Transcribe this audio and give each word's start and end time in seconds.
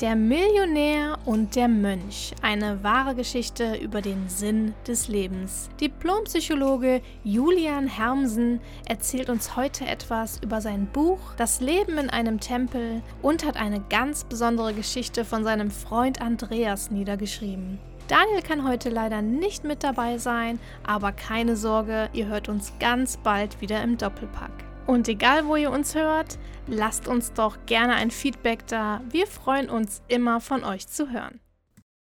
Der 0.00 0.14
Millionär 0.14 1.18
und 1.24 1.56
der 1.56 1.66
Mönch. 1.66 2.32
Eine 2.40 2.84
wahre 2.84 3.16
Geschichte 3.16 3.74
über 3.74 4.00
den 4.00 4.28
Sinn 4.28 4.72
des 4.86 5.08
Lebens. 5.08 5.70
Diplompsychologe 5.80 7.02
Julian 7.24 7.88
Hermsen 7.88 8.60
erzählt 8.86 9.28
uns 9.28 9.56
heute 9.56 9.86
etwas 9.86 10.40
über 10.40 10.60
sein 10.60 10.86
Buch 10.86 11.18
Das 11.36 11.60
Leben 11.60 11.98
in 11.98 12.10
einem 12.10 12.38
Tempel 12.38 13.02
und 13.22 13.44
hat 13.44 13.56
eine 13.56 13.80
ganz 13.90 14.22
besondere 14.22 14.72
Geschichte 14.72 15.24
von 15.24 15.42
seinem 15.42 15.72
Freund 15.72 16.22
Andreas 16.22 16.92
niedergeschrieben. 16.92 17.80
Daniel 18.06 18.42
kann 18.42 18.68
heute 18.68 18.90
leider 18.90 19.20
nicht 19.20 19.64
mit 19.64 19.82
dabei 19.82 20.18
sein, 20.18 20.60
aber 20.86 21.10
keine 21.10 21.56
Sorge, 21.56 22.08
ihr 22.12 22.28
hört 22.28 22.48
uns 22.48 22.72
ganz 22.78 23.16
bald 23.16 23.60
wieder 23.60 23.82
im 23.82 23.98
Doppelpack. 23.98 24.67
Und 24.88 25.06
egal, 25.06 25.46
wo 25.46 25.54
ihr 25.54 25.70
uns 25.70 25.94
hört, 25.94 26.38
lasst 26.66 27.08
uns 27.08 27.34
doch 27.34 27.66
gerne 27.66 27.96
ein 27.96 28.10
Feedback 28.10 28.66
da. 28.68 29.04
Wir 29.10 29.26
freuen 29.26 29.68
uns 29.68 30.00
immer 30.08 30.40
von 30.40 30.64
euch 30.64 30.86
zu 30.86 31.10
hören. 31.10 31.40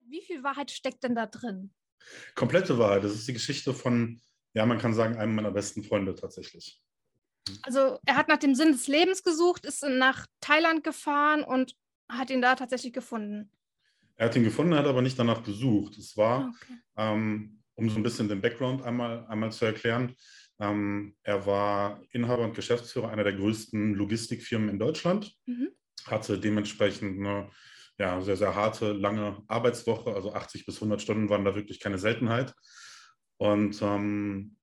Wie 0.00 0.20
viel 0.20 0.42
Wahrheit 0.42 0.70
steckt 0.70 1.02
denn 1.02 1.14
da 1.14 1.24
drin? 1.24 1.70
Komplette 2.34 2.78
Wahrheit. 2.78 3.02
Das 3.02 3.12
ist 3.12 3.26
die 3.26 3.32
Geschichte 3.32 3.72
von, 3.72 4.20
ja, 4.52 4.66
man 4.66 4.76
kann 4.76 4.92
sagen, 4.92 5.16
einem 5.16 5.34
meiner 5.34 5.52
besten 5.52 5.84
Freunde 5.84 6.14
tatsächlich. 6.14 6.78
Also 7.62 7.98
er 8.04 8.16
hat 8.16 8.28
nach 8.28 8.36
dem 8.36 8.54
Sinn 8.54 8.72
des 8.72 8.88
Lebens 8.88 9.22
gesucht, 9.22 9.64
ist 9.64 9.82
nach 9.82 10.26
Thailand 10.42 10.84
gefahren 10.84 11.44
und 11.44 11.74
hat 12.10 12.28
ihn 12.28 12.42
da 12.42 12.56
tatsächlich 12.56 12.92
gefunden. 12.92 13.50
Er 14.16 14.26
hat 14.26 14.36
ihn 14.36 14.44
gefunden, 14.44 14.74
hat 14.74 14.84
aber 14.84 15.00
nicht 15.00 15.18
danach 15.18 15.42
gesucht. 15.42 15.96
Es 15.96 16.14
war, 16.18 16.40
ah, 16.40 16.52
okay. 16.54 16.78
ähm, 16.98 17.62
um 17.74 17.88
so 17.88 17.96
ein 17.96 18.02
bisschen 18.02 18.28
den 18.28 18.42
Background 18.42 18.82
einmal, 18.82 19.24
einmal 19.28 19.50
zu 19.50 19.64
erklären, 19.64 20.14
ähm, 20.58 21.14
er 21.22 21.46
war 21.46 22.02
Inhaber 22.10 22.44
und 22.44 22.54
Geschäftsführer 22.54 23.10
einer 23.10 23.24
der 23.24 23.34
größten 23.34 23.94
Logistikfirmen 23.94 24.68
in 24.68 24.78
Deutschland, 24.78 25.34
mhm. 25.46 25.68
hatte 26.06 26.38
dementsprechend 26.38 27.18
eine 27.18 27.50
ja, 27.98 28.20
sehr, 28.20 28.36
sehr 28.36 28.54
harte, 28.54 28.92
lange 28.92 29.42
Arbeitswoche, 29.48 30.14
also 30.14 30.32
80 30.34 30.66
bis 30.66 30.76
100 30.76 31.00
Stunden 31.00 31.28
waren 31.28 31.44
da 31.44 31.54
wirklich 31.54 31.80
keine 31.80 31.98
Seltenheit. 31.98 32.54
Und 33.38 33.80
ähm, 33.82 34.56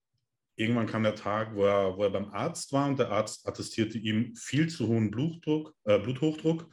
irgendwann 0.56 0.88
kam 0.88 1.04
der 1.04 1.16
Tag, 1.16 1.56
wo 1.56 1.66
er, 1.66 1.98
wo 1.98 2.04
er 2.04 2.10
beim 2.12 2.30
Arzt 2.32 2.72
war 2.74 2.88
und 2.88 3.00
der 3.00 3.12
Arzt 3.12 3.48
attestierte 3.48 3.98
ihm 3.98 4.36
viel 4.36 4.70
zu 4.70 4.88
hohen 4.88 5.10
Blutdruck, 5.10 5.74
äh, 5.86 6.00
Bluthochdruck, 6.00 6.70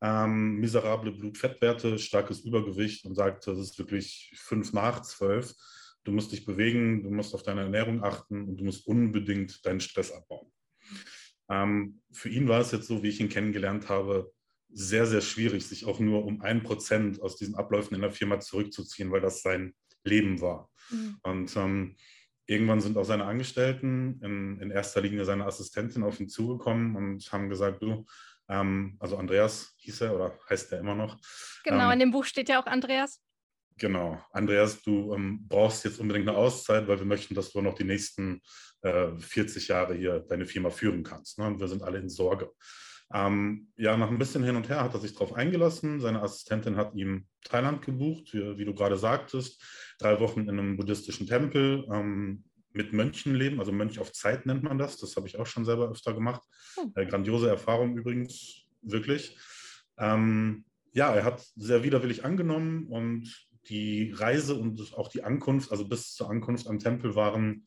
ähm, 0.00 0.56
miserable 0.56 1.12
Blutfettwerte, 1.12 1.98
starkes 1.98 2.40
Übergewicht 2.40 3.04
und 3.04 3.14
sagte, 3.14 3.50
das 3.50 3.60
ist 3.60 3.78
wirklich 3.78 4.32
fünf 4.36 4.72
nach 4.72 5.02
zwölf 5.02 5.54
du 6.04 6.12
musst 6.12 6.32
dich 6.32 6.44
bewegen, 6.44 7.02
du 7.02 7.10
musst 7.10 7.34
auf 7.34 7.42
deine 7.42 7.62
Ernährung 7.62 8.02
achten 8.02 8.48
und 8.48 8.56
du 8.56 8.64
musst 8.64 8.86
unbedingt 8.86 9.64
deinen 9.66 9.80
Stress 9.80 10.12
abbauen. 10.12 10.50
Ähm, 11.50 12.00
für 12.12 12.28
ihn 12.28 12.48
war 12.48 12.60
es 12.60 12.72
jetzt 12.72 12.86
so, 12.86 13.02
wie 13.02 13.08
ich 13.08 13.20
ihn 13.20 13.28
kennengelernt 13.28 13.88
habe, 13.88 14.32
sehr, 14.70 15.06
sehr 15.06 15.22
schwierig, 15.22 15.66
sich 15.66 15.86
auch 15.86 15.98
nur 15.98 16.24
um 16.24 16.42
ein 16.42 16.62
Prozent 16.62 17.22
aus 17.22 17.36
diesen 17.36 17.54
Abläufen 17.54 17.94
in 17.94 18.02
der 18.02 18.10
Firma 18.10 18.38
zurückzuziehen, 18.38 19.10
weil 19.10 19.20
das 19.20 19.42
sein 19.42 19.74
Leben 20.04 20.40
war. 20.40 20.70
Mhm. 20.90 21.18
Und 21.22 21.56
ähm, 21.56 21.96
irgendwann 22.46 22.80
sind 22.80 22.96
auch 22.96 23.04
seine 23.04 23.24
Angestellten, 23.24 24.20
in, 24.22 24.60
in, 24.60 24.70
erster 24.70 25.00
Linie 25.00 25.24
seine 25.24 25.46
Assistentin, 25.46 26.02
auf 26.02 26.20
ihn 26.20 26.28
zugekommen 26.28 26.96
und 26.96 27.32
haben 27.32 27.48
gesagt, 27.48 27.82
du, 27.82 28.04
ähm, 28.48 28.96
also 29.00 29.16
Andreas 29.16 29.74
hieß 29.78 30.02
er 30.02 30.14
oder 30.14 30.38
heißt 30.48 30.72
er 30.72 30.80
immer 30.80 30.94
noch. 30.94 31.18
Genau, 31.64 31.86
ähm, 31.86 31.92
in 31.92 31.98
dem 32.00 32.10
Buch 32.10 32.24
steht 32.24 32.48
ja 32.48 32.60
auch 32.60 32.66
Andreas. 32.66 33.20
Genau. 33.78 34.20
Andreas, 34.32 34.82
du 34.82 35.14
ähm, 35.14 35.46
brauchst 35.48 35.84
jetzt 35.84 36.00
unbedingt 36.00 36.28
eine 36.28 36.36
Auszeit, 36.36 36.88
weil 36.88 36.98
wir 36.98 37.06
möchten, 37.06 37.34
dass 37.34 37.52
du 37.52 37.60
noch 37.60 37.74
die 37.74 37.84
nächsten 37.84 38.40
äh, 38.82 39.16
40 39.18 39.68
Jahre 39.68 39.94
hier 39.94 40.20
deine 40.20 40.46
Firma 40.46 40.70
führen 40.70 41.04
kannst. 41.04 41.38
Ne? 41.38 41.46
Und 41.46 41.60
wir 41.60 41.68
sind 41.68 41.82
alle 41.82 41.98
in 41.98 42.08
Sorge. 42.08 42.50
Ähm, 43.12 43.68
ja, 43.76 43.96
nach 43.96 44.10
ein 44.10 44.18
bisschen 44.18 44.44
hin 44.44 44.56
und 44.56 44.68
her 44.68 44.82
hat 44.82 44.94
er 44.94 45.00
sich 45.00 45.12
darauf 45.12 45.32
eingelassen. 45.32 46.00
Seine 46.00 46.20
Assistentin 46.20 46.76
hat 46.76 46.94
ihm 46.94 47.26
Thailand 47.44 47.82
gebucht, 47.82 48.34
wie, 48.34 48.58
wie, 48.58 48.64
du 48.64 48.74
gerade 48.74 48.98
sagtest. 48.98 49.62
Drei 49.98 50.20
Wochen 50.20 50.40
in 50.40 50.50
einem 50.50 50.76
buddhistischen 50.76 51.26
Tempel 51.26 51.86
ähm, 51.90 52.44
mit 52.72 52.92
Mönchen 52.92 53.34
leben. 53.34 53.60
Also 53.60 53.72
Mönch 53.72 53.98
auf 53.98 54.12
Zeit 54.12 54.44
nennt 54.44 54.62
man 54.62 54.76
das. 54.76 54.98
Das 54.98 55.16
habe 55.16 55.26
ich 55.26 55.38
auch 55.38 55.46
schon 55.46 55.64
selber 55.64 55.90
öfter 55.90 56.12
gemacht. 56.12 56.42
Hm. 56.74 56.92
Äh, 56.96 57.06
grandiose 57.06 57.48
Erfahrung 57.48 57.96
übrigens, 57.96 58.66
wirklich. 58.82 59.38
Ähm, 59.96 60.64
ja, 60.92 61.14
er 61.14 61.24
hat 61.24 61.46
sehr 61.56 61.82
widerwillig 61.82 62.24
angenommen 62.24 62.86
und 62.88 63.47
die 63.68 64.12
Reise 64.12 64.54
und 64.54 64.94
auch 64.96 65.08
die 65.08 65.24
Ankunft, 65.24 65.70
also 65.70 65.86
bis 65.88 66.14
zur 66.14 66.30
Ankunft 66.30 66.66
am 66.66 66.78
Tempel 66.78 67.14
waren, 67.14 67.66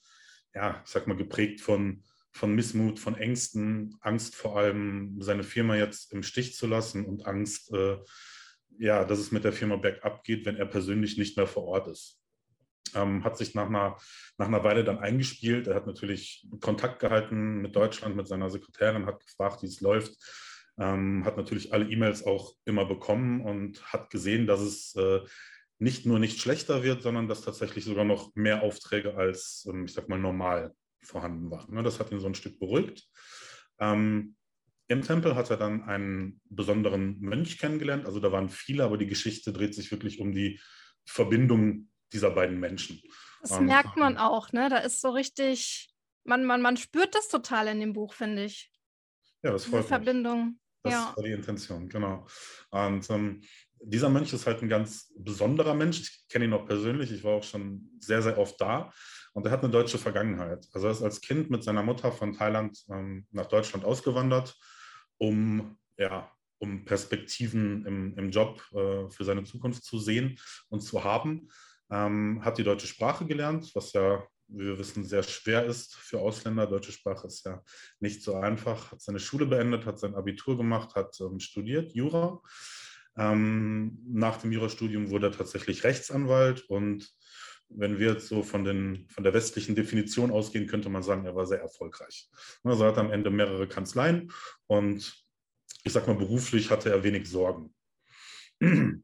ja, 0.53 0.81
ich 0.84 0.91
sag 0.91 1.07
mal, 1.07 1.17
geprägt 1.17 1.62
von, 1.62 2.03
von 2.31 2.53
Missmut, 2.53 3.00
von 3.00 3.16
Ängsten, 3.16 3.97
Angst 4.01 4.35
vor 4.35 4.57
allem, 4.57 5.22
seine 5.22 5.44
Firma 5.44 5.75
jetzt 5.75 6.12
im 6.13 6.23
Stich 6.23 6.56
zu 6.56 6.67
lassen 6.67 7.06
und 7.06 7.25
Angst, 7.25 7.73
äh, 7.73 7.97
ja, 8.78 9.06
dass 9.06 9.19
es 9.19 9.31
mit 9.31 9.44
der 9.44 9.53
Firma 9.53 9.75
bergab 9.75 10.23
geht, 10.23 10.45
wenn 10.45 10.56
er 10.56 10.66
persönlich 10.66 11.17
nicht 11.17 11.38
mehr 11.38 11.47
vor 11.47 11.66
Ort 11.66 11.88
ist. 11.88 12.19
Ähm, 12.95 13.23
hat 13.23 13.38
sich 13.38 13.53
nach 13.53 13.68
einer, 13.68 13.97
nach 14.38 14.47
einer 14.47 14.63
Weile 14.63 14.83
dann 14.83 15.00
eingespielt. 15.00 15.68
Er 15.68 15.75
hat 15.75 15.88
natürlich 15.88 16.47
Kontakt 16.59 17.00
gehalten 17.00 17.62
mit 17.62 17.75
Deutschland, 17.75 18.16
mit 18.16 18.28
seiner 18.28 18.50
Sekretärin, 18.50 19.06
hat 19.06 19.25
gefragt, 19.25 19.62
wie 19.62 19.68
es 19.68 19.81
läuft. 19.81 20.18
Ähm, 20.79 21.23
hat 21.25 21.38
natürlich 21.38 21.73
alle 21.73 21.85
E-Mails 21.85 22.25
auch 22.25 22.56
immer 22.66 22.85
bekommen 22.85 23.41
und 23.41 23.83
hat 23.94 24.09
gesehen, 24.09 24.47
dass 24.47 24.62
es 24.62 24.95
äh, 24.95 25.19
nicht 25.81 26.06
nur 26.06 26.19
nicht 26.19 26.40
schlechter 26.40 26.84
wird, 26.84 27.02
sondern 27.02 27.28
dass 27.28 27.42
tatsächlich 27.42 27.86
sogar 27.86 28.06
noch 28.06 28.36
mehr 28.36 28.62
Aufträge 28.62 29.16
als, 29.16 29.66
ähm, 29.68 29.86
ich 29.86 29.94
sag 29.94 30.08
mal, 30.09 30.19
normal 30.19 30.75
vorhanden 31.02 31.50
waren. 31.50 31.74
Ne, 31.74 31.81
das 31.81 32.00
hat 32.00 32.12
ihn 32.12 32.19
so 32.19 32.28
ein 32.28 32.36
Stück 32.36 32.59
beruhigt. 32.59 33.09
Ähm, 33.80 34.36
Im 34.88 35.02
Tempel 35.02 35.36
hat 35.36 35.50
er 35.50 35.58
dann 35.58 35.81
einen 35.84 36.40
besonderen 36.46 37.19
Mönch 37.19 37.58
kennengelernt. 37.58 38.06
Also 38.06 38.19
da 38.19 38.31
waren 38.31 38.50
viele, 38.50 38.84
aber 38.84 39.00
die 39.00 39.08
Geschichte 39.08 39.52
dreht 39.52 39.74
sich 39.74 39.92
wirklich 39.92 40.19
um 40.19 40.34
die 40.34 40.62
Verbindung 41.06 41.90
dieser 42.13 42.30
beiden 42.30 42.59
Menschen. 42.59 43.02
Das 43.42 43.52
ähm, 43.53 43.66
merkt 43.66 43.98
man 43.98 44.18
auch, 44.18 44.52
ne? 44.52 44.69
Da 44.69 44.78
ist 44.78 45.02
so 45.02 45.09
richtig, 45.09 45.90
man, 46.24 46.46
man, 46.46 46.62
man 46.62 46.78
spürt 46.78 47.16
das 47.16 47.28
total 47.28 47.68
in 47.69 47.80
dem 47.80 47.94
Buch, 47.94 48.13
finde 48.13 48.44
ich. 48.44 48.72
Ja, 49.42 49.52
das 49.52 49.66
freut 49.66 49.86
Die 49.86 49.88
Verbindung. 49.88 50.59
Das 50.84 50.94
ja. 50.94 51.13
war 51.16 51.24
die 51.24 51.31
Intention, 51.31 51.90
genau. 51.90 52.28
Und 52.69 53.09
ähm, 53.09 53.42
dieser 53.84 54.09
Mönch 54.09 54.31
ist 54.34 54.46
halt 54.46 54.62
ein 54.62 54.69
ganz 54.69 55.12
besonderer 55.18 55.74
Mensch. 55.74 56.02
Ich 56.02 56.28
kenne 56.30 56.46
ihn 56.46 56.53
auch 56.53 56.66
persönlich. 56.66 57.12
Ich 57.12 57.24
war 57.24 57.34
auch 57.34 57.44
schon 57.44 57.90
sehr, 58.00 58.22
sehr 58.22 58.38
oft 58.38 58.59
da. 58.62 58.92
Und 59.34 59.46
er 59.46 59.52
hat 59.52 59.64
eine 59.64 59.72
deutsche 59.72 59.97
Vergangenheit. 59.97 60.68
Also 60.74 60.88
er 60.88 60.92
ist 60.92 61.02
als 61.02 61.22
Kind 61.22 61.50
mit 61.50 61.64
seiner 61.64 61.84
Mutter 61.84 62.12
von 62.12 62.34
Thailand 62.34 62.78
ähm, 62.90 63.25
nach 63.31 63.47
Deutschland 63.47 63.86
ausgewandert, 63.86 64.58
um, 65.18 65.78
ja, 65.97 66.30
um 66.59 66.86
Perspektiven 66.86 67.86
im, 67.86 68.18
im 68.18 68.30
Job 68.30 68.62
äh, 68.74 69.09
für 69.09 69.24
seine 69.24 69.44
Zukunft 69.44 69.84
zu 69.84 70.00
sehen 70.00 70.38
und 70.69 70.81
zu 70.81 71.03
haben. 71.03 71.50
Ähm, 71.90 72.44
hat 72.44 72.58
die 72.58 72.63
deutsche 72.63 72.88
Sprache 72.88 73.25
gelernt, 73.25 73.72
was 73.74 73.94
ja, 73.94 74.24
wie 74.48 74.66
wir 74.66 74.80
wissen, 74.80 75.06
sehr 75.06 75.24
schwer 75.24 75.66
ist 75.66 75.96
für 75.96 76.19
Ausländer. 76.19 76.68
Deutsche 76.68 76.92
Sprache 76.92 77.28
ist 77.28 77.46
ja 77.46 77.63
nicht 78.00 78.22
so 78.22 78.36
einfach. 78.36 78.92
Hat 78.92 79.02
seine 79.02 79.19
Schule 79.19 79.46
beendet, 79.46 79.86
hat 79.86 79.98
sein 79.98 80.13
Abitur 80.13 80.58
gemacht, 80.58 80.96
hat 80.96 81.18
ähm, 81.22 81.40
studiert, 81.40 81.94
Jura 81.94 82.42
ähm, 83.18 84.00
nach 84.06 84.38
dem 84.38 84.52
Jurastudium 84.52 85.10
wurde 85.10 85.28
er 85.28 85.34
tatsächlich 85.34 85.84
Rechtsanwalt 85.84 86.62
und 86.70 87.12
wenn 87.74 88.00
wir 88.00 88.14
jetzt 88.14 88.28
so 88.28 88.44
von, 88.44 88.64
den, 88.64 89.08
von 89.10 89.24
der 89.24 89.34
westlichen 89.34 89.76
Definition 89.76 90.32
ausgehen, 90.32 90.68
könnte 90.68 90.90
man 90.90 91.04
sagen, 91.04 91.26
er 91.26 91.36
war 91.36 91.46
sehr 91.46 91.62
erfolgreich. 91.62 92.30
Also 92.64 92.84
er 92.84 92.90
hat 92.90 92.98
am 92.98 93.12
Ende 93.12 93.30
mehrere 93.30 93.68
Kanzleien 93.68 94.32
und 94.68 95.26
ich 95.84 95.94
sag 95.94 96.08
mal, 96.08 96.16
beruflich 96.16 96.70
hatte 96.70 96.90
er 96.90 97.04
wenig 97.04 97.30
Sorgen. 97.30 97.74
An 98.60 99.04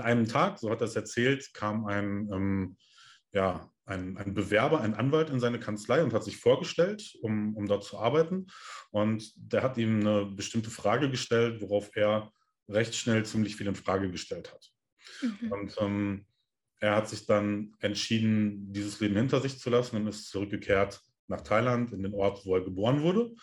einem 0.00 0.26
Tag, 0.26 0.58
so 0.58 0.70
hat 0.70 0.80
er 0.80 0.86
es 0.86 0.96
erzählt, 0.96 1.52
kam 1.54 1.86
ein, 1.86 2.28
ähm, 2.32 2.76
ja, 3.32 3.70
ein, 3.84 4.16
ein, 4.16 4.34
Bewerber, 4.34 4.80
ein 4.80 4.94
Anwalt 4.94 5.30
in 5.30 5.40
seine 5.40 5.60
Kanzlei 5.60 6.02
und 6.02 6.12
hat 6.12 6.24
sich 6.24 6.38
vorgestellt, 6.38 7.14
um, 7.20 7.56
um 7.56 7.66
dort 7.66 7.84
zu 7.84 7.98
arbeiten. 7.98 8.46
Und 8.90 9.32
der 9.36 9.62
hat 9.62 9.76
ihm 9.76 10.00
eine 10.00 10.26
bestimmte 10.26 10.70
Frage 10.70 11.10
gestellt, 11.10 11.60
worauf 11.60 11.90
er 11.94 12.32
recht 12.72 12.94
schnell 12.94 13.24
ziemlich 13.24 13.56
viel 13.56 13.66
in 13.66 13.74
Frage 13.74 14.10
gestellt 14.10 14.52
hat. 14.52 14.72
Mhm. 15.22 15.52
Und 15.52 15.76
ähm, 15.80 16.26
er 16.80 16.96
hat 16.96 17.08
sich 17.08 17.26
dann 17.26 17.74
entschieden, 17.80 18.72
dieses 18.72 19.00
Leben 19.00 19.16
hinter 19.16 19.40
sich 19.40 19.58
zu 19.58 19.70
lassen 19.70 19.96
und 19.96 20.06
ist 20.08 20.28
zurückgekehrt 20.30 21.00
nach 21.28 21.42
Thailand, 21.42 21.92
in 21.92 22.02
den 22.02 22.14
Ort, 22.14 22.44
wo 22.44 22.56
er 22.56 22.64
geboren 22.64 23.02
wurde 23.02 23.34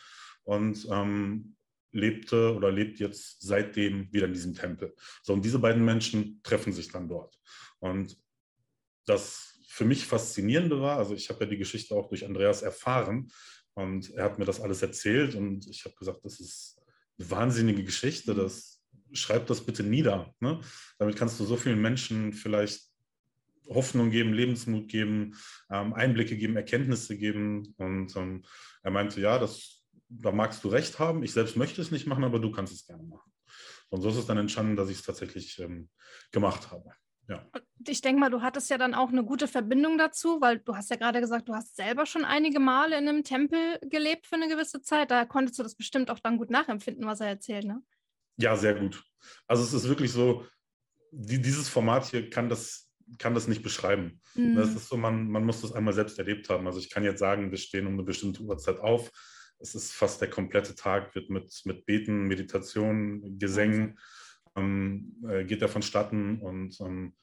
und 0.43 0.87
ähm, 0.91 1.55
lebte 1.91 2.53
oder 2.55 2.71
lebt 2.71 2.99
jetzt 2.99 3.41
seitdem 3.41 4.11
wieder 4.11 4.27
in 4.27 4.33
diesem 4.33 4.53
Tempel. 4.53 4.93
So, 5.23 5.33
und 5.33 5.43
diese 5.43 5.59
beiden 5.59 5.83
Menschen 5.83 6.41
treffen 6.43 6.73
sich 6.73 6.91
dann 6.91 7.07
dort. 7.07 7.39
Und 7.79 8.17
das 9.05 9.59
für 9.67 9.85
mich 9.85 10.05
Faszinierende 10.05 10.81
war, 10.81 10.97
also 10.97 11.13
ich 11.13 11.29
habe 11.29 11.45
ja 11.45 11.49
die 11.49 11.57
Geschichte 11.57 11.95
auch 11.95 12.09
durch 12.09 12.25
Andreas 12.25 12.61
erfahren 12.61 13.31
und 13.73 14.11
er 14.11 14.25
hat 14.25 14.37
mir 14.37 14.45
das 14.45 14.59
alles 14.59 14.81
erzählt 14.81 15.35
und 15.35 15.67
ich 15.67 15.85
habe 15.85 15.95
gesagt, 15.95 16.25
das 16.25 16.39
ist 16.39 16.81
eine 17.17 17.31
wahnsinnige 17.31 17.83
Geschichte, 17.83 18.33
mhm. 18.33 18.37
das 18.37 18.78
schreib 19.13 19.47
das 19.47 19.65
bitte 19.65 19.83
nieder. 19.83 20.33
Ne? 20.39 20.59
Damit 20.97 21.15
kannst 21.15 21.39
du 21.39 21.45
so 21.45 21.55
vielen 21.55 21.81
Menschen 21.81 22.33
vielleicht 22.33 22.89
Hoffnung 23.67 24.09
geben, 24.09 24.33
Lebensmut 24.33 24.87
geben, 24.87 25.35
ähm, 25.71 25.93
Einblicke 25.93 26.35
geben, 26.37 26.55
Erkenntnisse 26.55 27.17
geben. 27.17 27.73
Und 27.77 28.15
ähm, 28.15 28.43
er 28.83 28.91
meinte, 28.91 29.21
ja, 29.21 29.37
das, 29.37 29.83
da 30.09 30.31
magst 30.31 30.63
du 30.63 30.69
recht 30.69 30.99
haben. 30.99 31.23
Ich 31.23 31.33
selbst 31.33 31.55
möchte 31.55 31.81
es 31.81 31.91
nicht 31.91 32.07
machen, 32.07 32.23
aber 32.23 32.39
du 32.39 32.51
kannst 32.51 32.73
es 32.73 32.85
gerne 32.85 33.03
machen. 33.03 33.31
Und 33.89 34.01
so 34.01 34.09
ist 34.09 34.17
es 34.17 34.25
dann 34.25 34.37
entstanden, 34.37 34.75
dass 34.75 34.89
ich 34.89 34.97
es 34.97 35.03
tatsächlich 35.03 35.59
ähm, 35.59 35.89
gemacht 36.31 36.71
habe. 36.71 36.91
Ja. 37.27 37.47
Ich 37.87 38.01
denke 38.01 38.19
mal, 38.19 38.31
du 38.31 38.41
hattest 38.41 38.71
ja 38.71 38.79
dann 38.79 38.95
auch 38.95 39.09
eine 39.09 39.23
gute 39.23 39.47
Verbindung 39.47 39.99
dazu, 39.99 40.41
weil 40.41 40.59
du 40.59 40.75
hast 40.75 40.89
ja 40.89 40.95
gerade 40.95 41.21
gesagt, 41.21 41.47
du 41.47 41.53
hast 41.53 41.75
selber 41.75 42.07
schon 42.07 42.25
einige 42.25 42.59
Male 42.59 42.97
in 42.97 43.07
einem 43.07 43.23
Tempel 43.23 43.79
gelebt 43.83 44.25
für 44.25 44.35
eine 44.35 44.47
gewisse 44.47 44.81
Zeit. 44.81 45.11
Da 45.11 45.25
konntest 45.25 45.59
du 45.59 45.63
das 45.63 45.75
bestimmt 45.75 46.09
auch 46.09 46.19
dann 46.19 46.37
gut 46.37 46.49
nachempfinden, 46.49 47.05
was 47.05 47.21
er 47.21 47.27
erzählt, 47.27 47.65
ne? 47.65 47.83
Ja, 48.39 48.55
sehr 48.55 48.73
gut. 48.73 49.03
Also 49.47 49.63
es 49.63 49.73
ist 49.73 49.87
wirklich 49.87 50.11
so, 50.11 50.45
die, 51.11 51.41
dieses 51.41 51.67
Format 51.67 52.05
hier 52.05 52.29
kann 52.29 52.49
das, 52.49 52.89
kann 53.17 53.33
das 53.33 53.47
nicht 53.47 53.63
beschreiben. 53.63 54.21
Mhm. 54.35 54.55
Das 54.55 54.73
ist 54.73 54.87
so, 54.87 54.97
man, 54.97 55.29
man 55.29 55.45
muss 55.45 55.61
das 55.61 55.73
einmal 55.73 55.93
selbst 55.93 56.17
erlebt 56.17 56.49
haben. 56.49 56.65
Also 56.65 56.79
ich 56.79 56.89
kann 56.89 57.03
jetzt 57.03 57.19
sagen, 57.19 57.51
wir 57.51 57.57
stehen 57.57 57.87
um 57.87 57.93
eine 57.93 58.03
bestimmte 58.03 58.41
Uhrzeit 58.43 58.79
auf. 58.79 59.11
Es 59.59 59.75
ist 59.75 59.91
fast 59.91 60.21
der 60.21 60.29
komplette 60.29 60.73
Tag, 60.73 61.13
wird 61.15 61.29
mit, 61.29 61.53
mit 61.65 61.85
Beten, 61.85 62.27
Meditation, 62.27 63.37
Gesängen, 63.37 63.99
ähm, 64.55 65.17
äh, 65.27 65.43
geht 65.43 65.61
er 65.61 65.67
vonstatten 65.67 66.39
und 66.39 66.79
ähm, 66.79 67.15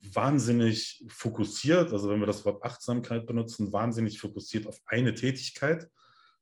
wahnsinnig 0.00 1.04
fokussiert, 1.08 1.92
also 1.92 2.10
wenn 2.10 2.20
wir 2.20 2.26
das 2.26 2.44
Wort 2.44 2.62
Achtsamkeit 2.62 3.26
benutzen, 3.26 3.72
wahnsinnig 3.72 4.20
fokussiert 4.20 4.66
auf 4.66 4.78
eine 4.86 5.14
Tätigkeit 5.14 5.88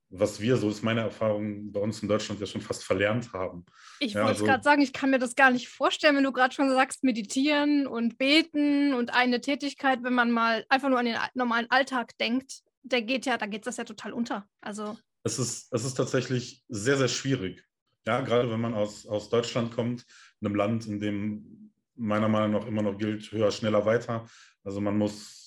was 0.09 0.41
wir, 0.41 0.57
so 0.57 0.69
ist 0.69 0.83
meine 0.83 1.01
Erfahrung, 1.01 1.73
bei 1.73 1.81
uns 1.81 2.03
in 2.03 2.09
Deutschland 2.09 2.41
ja 2.41 2.47
schon 2.47 2.61
fast 2.61 2.85
verlernt 2.85 3.33
haben. 3.33 3.65
Ich 3.99 4.13
ja, 4.13 4.21
wollte 4.21 4.33
also, 4.35 4.45
gerade 4.45 4.63
sagen, 4.63 4.83
ich 4.83 4.93
kann 4.93 5.11
mir 5.11 5.19
das 5.19 5.35
gar 5.35 5.51
nicht 5.51 5.69
vorstellen, 5.69 6.17
wenn 6.17 6.25
du 6.25 6.33
gerade 6.33 6.55
schon 6.55 6.71
sagst, 6.71 7.03
meditieren 7.03 7.87
und 7.87 8.19
beten 8.19 8.95
und 8.95 9.13
eine 9.13 9.41
Tätigkeit, 9.41 10.03
wenn 10.03 10.15
man 10.15 10.31
mal 10.31 10.65
einfach 10.69 10.89
nur 10.89 10.99
an 10.99 11.07
den 11.07 11.17
normalen 11.35 11.71
Alltag 11.71 12.17
denkt, 12.19 12.63
der 12.83 13.03
geht 13.03 13.27
ja, 13.27 13.37
da 13.37 13.47
geht 13.47 13.67
das 13.67 13.79
ja 13.79 13.85
total 13.85 14.13
unter. 14.13 14.47
Also 14.61 14.97
es 15.25 15.41
ist, 15.41 15.73
es 15.73 15.85
ist 15.85 15.95
tatsächlich 15.95 16.63
sehr, 16.69 16.97
sehr 16.97 17.09
schwierig. 17.09 17.65
Ja, 18.07 18.21
gerade 18.21 18.49
wenn 18.49 18.61
man 18.61 18.75
aus, 18.75 19.07
aus 19.07 19.29
Deutschland 19.29 19.75
kommt, 19.75 20.07
einem 20.41 20.55
Land, 20.55 20.87
in 20.87 21.01
dem 21.01 21.73
meiner 21.97 22.29
Meinung 22.29 22.53
nach 22.61 22.67
immer 22.67 22.83
noch 22.83 22.97
gilt, 22.97 23.33
höher, 23.33 23.51
schneller, 23.51 23.85
weiter. 23.85 24.29
Also 24.63 24.81
man 24.81 24.97
muss 24.97 25.46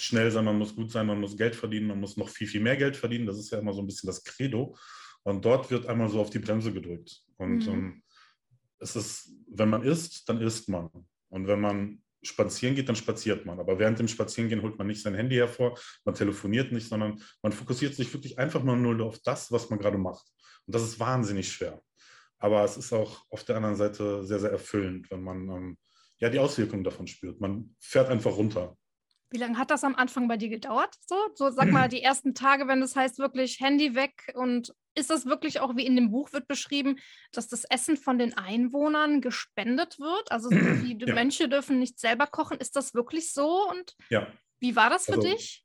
schnell 0.00 0.30
sein, 0.30 0.44
man 0.44 0.58
muss 0.58 0.74
gut 0.74 0.90
sein, 0.90 1.06
man 1.06 1.20
muss 1.20 1.36
Geld 1.36 1.54
verdienen, 1.54 1.88
man 1.88 2.00
muss 2.00 2.16
noch 2.16 2.28
viel, 2.28 2.46
viel 2.46 2.60
mehr 2.60 2.76
Geld 2.76 2.96
verdienen. 2.96 3.26
Das 3.26 3.38
ist 3.38 3.50
ja 3.50 3.58
immer 3.58 3.72
so 3.72 3.80
ein 3.80 3.86
bisschen 3.86 4.06
das 4.06 4.22
Credo. 4.24 4.76
Und 5.22 5.44
dort 5.44 5.70
wird 5.70 5.86
einmal 5.86 6.08
so 6.08 6.20
auf 6.20 6.30
die 6.30 6.38
Bremse 6.38 6.72
gedrückt. 6.72 7.22
Und 7.36 7.66
mhm. 7.66 7.72
ähm, 7.72 8.02
es 8.78 8.96
ist, 8.96 9.32
wenn 9.50 9.68
man 9.68 9.82
isst, 9.82 10.28
dann 10.28 10.40
isst 10.40 10.68
man. 10.68 10.88
Und 11.28 11.46
wenn 11.46 11.60
man 11.60 12.02
spazieren 12.22 12.74
geht, 12.74 12.88
dann 12.88 12.96
spaziert 12.96 13.46
man. 13.46 13.60
Aber 13.60 13.78
während 13.78 13.98
dem 13.98 14.08
Spazierengehen 14.08 14.62
holt 14.62 14.78
man 14.78 14.86
nicht 14.86 15.02
sein 15.02 15.14
Handy 15.14 15.36
hervor, 15.36 15.78
man 16.04 16.14
telefoniert 16.14 16.72
nicht, 16.72 16.88
sondern 16.88 17.22
man 17.42 17.52
fokussiert 17.52 17.94
sich 17.94 18.12
wirklich 18.12 18.38
einfach 18.38 18.62
mal 18.62 18.76
nur 18.76 19.04
auf 19.04 19.18
das, 19.20 19.52
was 19.52 19.70
man 19.70 19.78
gerade 19.78 19.98
macht. 19.98 20.26
Und 20.66 20.74
das 20.74 20.82
ist 20.82 20.98
wahnsinnig 21.00 21.50
schwer. 21.50 21.82
Aber 22.38 22.64
es 22.64 22.76
ist 22.76 22.92
auch 22.92 23.24
auf 23.30 23.44
der 23.44 23.56
anderen 23.56 23.76
Seite 23.76 24.24
sehr, 24.24 24.38
sehr 24.38 24.50
erfüllend, 24.50 25.10
wenn 25.10 25.22
man 25.22 25.48
ähm, 25.48 25.78
ja 26.18 26.28
die 26.28 26.38
Auswirkungen 26.38 26.84
davon 26.84 27.06
spürt. 27.06 27.40
Man 27.40 27.74
fährt 27.80 28.08
einfach 28.08 28.36
runter. 28.36 28.76
Wie 29.30 29.38
lange 29.38 29.58
hat 29.58 29.70
das 29.70 29.84
am 29.84 29.94
Anfang 29.94 30.26
bei 30.26 30.36
dir 30.36 30.48
gedauert? 30.48 30.94
So, 31.06 31.16
so 31.34 31.50
sag 31.50 31.70
mal, 31.70 31.88
die 31.88 32.02
ersten 32.02 32.34
Tage, 32.34 32.66
wenn 32.66 32.80
das 32.80 32.96
heißt 32.96 33.18
wirklich 33.18 33.60
Handy 33.60 33.94
weg 33.94 34.32
und 34.34 34.74
ist 34.94 35.10
das 35.10 35.26
wirklich 35.26 35.60
auch, 35.60 35.76
wie 35.76 35.86
in 35.86 35.96
dem 35.96 36.10
Buch 36.10 36.32
wird 36.32 36.48
beschrieben, 36.48 36.98
dass 37.32 37.48
das 37.48 37.64
Essen 37.64 37.96
von 37.96 38.18
den 38.18 38.36
Einwohnern 38.36 39.20
gespendet 39.20 39.98
wird? 39.98 40.32
Also 40.32 40.48
die 40.50 40.98
ja. 40.98 41.14
Mönche 41.14 41.48
dürfen 41.48 41.78
nicht 41.78 42.00
selber 42.00 42.26
kochen. 42.26 42.58
Ist 42.58 42.74
das 42.74 42.94
wirklich 42.94 43.32
so? 43.32 43.68
Und 43.70 43.94
ja. 44.10 44.26
wie 44.60 44.76
war 44.76 44.90
das 44.90 45.06
für 45.06 45.14
also, 45.14 45.28
dich? 45.28 45.64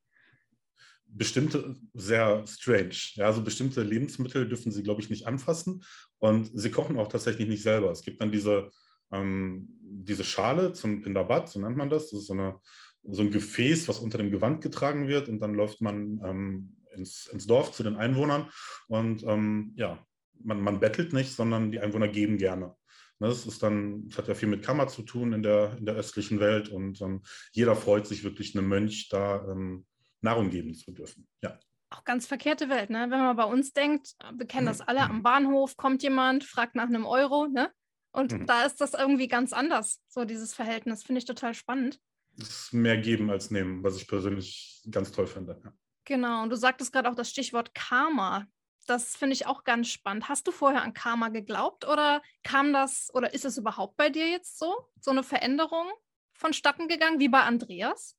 Bestimmte, 1.05 1.75
sehr 1.93 2.45
strange. 2.47 2.95
Ja, 3.13 3.25
also 3.25 3.43
bestimmte 3.43 3.83
Lebensmittel 3.83 4.47
dürfen 4.47 4.71
sie, 4.71 4.83
glaube 4.83 5.01
ich, 5.01 5.09
nicht 5.09 5.27
anfassen. 5.27 5.83
Und 6.19 6.49
sie 6.53 6.71
kochen 6.71 6.97
auch 6.97 7.07
tatsächlich 7.07 7.47
nicht 7.47 7.63
selber. 7.63 7.91
Es 7.91 8.01
gibt 8.01 8.21
dann 8.21 8.31
diese, 8.31 8.71
ähm, 9.11 9.67
diese 9.81 10.23
Schale 10.23 10.73
zum 10.73 11.01
Pindabat, 11.01 11.49
so 11.49 11.59
nennt 11.59 11.77
man 11.77 11.89
das. 11.89 12.09
Das 12.09 12.21
ist 12.21 12.27
so 12.27 12.33
eine 12.33 12.59
so 13.03 13.21
ein 13.21 13.31
Gefäß, 13.31 13.87
was 13.87 13.99
unter 13.99 14.17
dem 14.17 14.31
Gewand 14.31 14.61
getragen 14.61 15.07
wird 15.07 15.27
und 15.27 15.39
dann 15.39 15.53
läuft 15.53 15.81
man 15.81 16.21
ähm, 16.23 16.75
ins, 16.95 17.27
ins, 17.27 17.47
Dorf 17.47 17.71
zu 17.71 17.83
den 17.83 17.97
Einwohnern 17.97 18.49
und 18.87 19.23
ähm, 19.23 19.73
ja, 19.75 20.05
man, 20.43 20.61
man 20.61 20.79
bettelt 20.79 21.13
nicht, 21.13 21.33
sondern 21.33 21.71
die 21.71 21.79
Einwohner 21.79 22.07
geben 22.07 22.37
gerne. 22.37 22.75
Ne, 23.19 23.27
das 23.27 23.45
ist 23.45 23.61
dann, 23.61 24.07
das 24.07 24.17
hat 24.17 24.27
ja 24.27 24.35
viel 24.35 24.49
mit 24.49 24.63
Kammer 24.63 24.87
zu 24.87 25.03
tun 25.03 25.33
in 25.33 25.43
der, 25.43 25.77
in 25.77 25.85
der 25.85 25.95
östlichen 25.95 26.39
Welt 26.39 26.69
und 26.69 27.01
ähm, 27.01 27.21
jeder 27.51 27.75
freut 27.75 28.07
sich 28.07 28.23
wirklich, 28.23 28.55
einem 28.55 28.67
Mönch 28.67 29.09
da 29.09 29.45
ähm, 29.49 29.85
Nahrung 30.21 30.49
geben 30.49 30.73
zu 30.73 30.91
dürfen. 30.91 31.27
Ja. 31.41 31.59
Auch 31.89 32.05
ganz 32.05 32.25
verkehrte 32.25 32.69
Welt, 32.69 32.89
ne? 32.89 33.07
Wenn 33.09 33.19
man 33.19 33.35
bei 33.35 33.43
uns 33.43 33.71
denkt, 33.73 34.15
wir 34.35 34.47
kennen 34.47 34.65
das 34.65 34.81
alle, 34.81 35.01
am 35.01 35.21
Bahnhof 35.21 35.77
kommt 35.77 36.01
jemand, 36.01 36.43
fragt 36.43 36.75
nach 36.75 36.87
einem 36.87 37.05
Euro, 37.05 37.47
ne? 37.47 37.71
Und 38.11 38.31
mhm. 38.31 38.45
da 38.47 38.63
ist 38.63 38.81
das 38.81 38.93
irgendwie 38.93 39.27
ganz 39.27 39.53
anders, 39.53 40.01
so 40.07 40.25
dieses 40.25 40.53
Verhältnis. 40.53 41.03
Finde 41.03 41.19
ich 41.19 41.25
total 41.25 41.53
spannend 41.53 41.99
es 42.37 42.73
mehr 42.73 42.97
geben 42.97 43.29
als 43.29 43.51
nehmen, 43.51 43.83
was 43.83 43.97
ich 43.97 44.07
persönlich 44.07 44.81
ganz 44.89 45.11
toll 45.11 45.27
finde. 45.27 45.59
Ja. 45.63 45.73
Genau, 46.05 46.43
und 46.43 46.49
du 46.49 46.57
sagtest 46.57 46.91
gerade 46.91 47.09
auch 47.09 47.15
das 47.15 47.29
Stichwort 47.29 47.73
Karma. 47.73 48.47
Das 48.85 49.15
finde 49.15 49.33
ich 49.33 49.45
auch 49.45 49.63
ganz 49.63 49.87
spannend. 49.87 50.27
Hast 50.27 50.45
du 50.45 50.51
vorher 50.51 50.83
an 50.83 50.93
Karma 50.93 51.29
geglaubt 51.29 51.87
oder 51.87 52.21
kam 52.43 52.73
das 52.73 53.09
oder 53.13 53.33
ist 53.33 53.45
es 53.45 53.57
überhaupt 53.57 53.95
bei 53.95 54.09
dir 54.09 54.29
jetzt 54.29 54.59
so? 54.59 54.73
So 54.99 55.11
eine 55.11 55.23
Veränderung 55.23 55.87
vonstatten 56.33 56.87
gegangen 56.87 57.19
wie 57.19 57.29
bei 57.29 57.41
Andreas? 57.41 58.17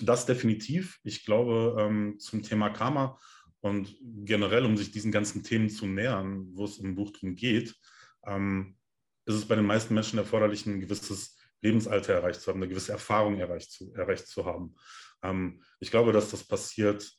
Das 0.00 0.26
definitiv. 0.26 0.98
Ich 1.04 1.24
glaube, 1.24 1.76
ähm, 1.78 2.18
zum 2.18 2.42
Thema 2.42 2.70
Karma 2.70 3.18
und 3.60 3.94
generell, 4.00 4.64
um 4.64 4.76
sich 4.76 4.90
diesen 4.90 5.12
ganzen 5.12 5.44
Themen 5.44 5.68
zu 5.68 5.86
nähern, 5.86 6.48
wo 6.54 6.64
es 6.64 6.78
im 6.78 6.94
Buch 6.94 7.10
drum 7.10 7.36
geht, 7.36 7.76
ähm, 8.24 8.76
ist 9.26 9.34
es 9.34 9.46
bei 9.46 9.54
den 9.54 9.66
meisten 9.66 9.94
Menschen 9.94 10.18
erforderlich, 10.18 10.66
ein 10.66 10.80
gewisses 10.80 11.36
Lebensalter 11.62 12.14
erreicht 12.14 12.40
zu 12.40 12.50
haben, 12.50 12.58
eine 12.58 12.68
gewisse 12.68 12.92
Erfahrung 12.92 13.38
erreicht 13.38 13.70
zu, 13.70 13.92
erreicht 13.94 14.26
zu 14.26 14.44
haben. 14.44 14.74
Ähm, 15.22 15.62
ich 15.78 15.90
glaube, 15.90 16.12
dass 16.12 16.30
das 16.30 16.44
passiert 16.44 17.10